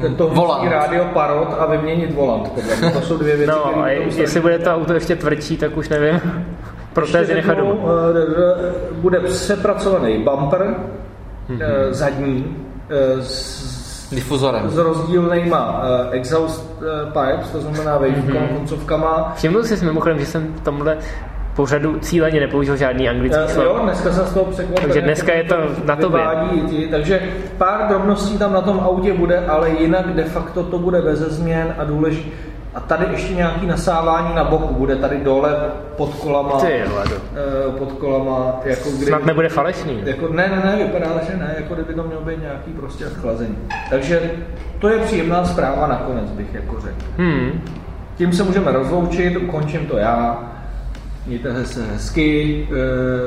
[0.00, 0.70] tento volant.
[0.70, 2.48] rádio parot a vyměnit volant.
[2.48, 5.88] Podle To jsou dvě věci, No a jestli bude to auto ještě tvrdší, tak už
[5.88, 6.20] nevím.
[6.92, 7.74] Protézy nechat doma.
[7.74, 10.74] Eh, bude přepracovaný bumper,
[11.50, 11.90] mm-hmm.
[11.90, 12.56] zadní
[12.90, 14.70] eh, s difuzorem.
[14.70, 18.56] S rozdílnýma uh, exhaust uh, pipes, to znamená vejvkama, mm-hmm.
[18.56, 19.32] koncovkama.
[19.36, 20.98] Všiml jsi mimochodem, že jsem tomhle
[21.56, 23.68] pořadu cíleně nepoužil žádný anglický uh, slovo.
[23.68, 24.84] Jo, dneska jsem z toho překvapen.
[24.84, 26.20] Takže dneska je to na tobě.
[26.70, 27.20] Ti, takže
[27.58, 31.74] pár drobností tam na tom autě bude, ale jinak de facto to bude bez změn
[31.78, 32.30] a důležité
[32.74, 35.56] a tady ještě nějaký nasávání na boku, bude tady dole
[35.96, 36.60] pod kolama.
[36.60, 40.02] Ty uh, pod kolama, jako kdy, Snad nebude falešný.
[40.04, 43.58] Jako, ne, ne, ne, vypadá, že ne, jako kdyby to mělo být nějaký prostě chlazení.
[43.90, 44.30] Takže
[44.78, 47.04] to je příjemná zpráva nakonec, bych jako řekl.
[47.16, 47.60] Hmm.
[48.16, 50.42] Tím se můžeme rozloučit, ukončím to já.
[51.26, 52.68] Mějte se hezky,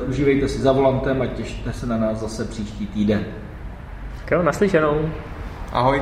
[0.04, 3.26] uh, užívejte si za volantem a těšte se na nás zase příští týden.
[4.20, 5.10] Tak jo, naslyšenou.
[5.74, 6.02] Ahoj.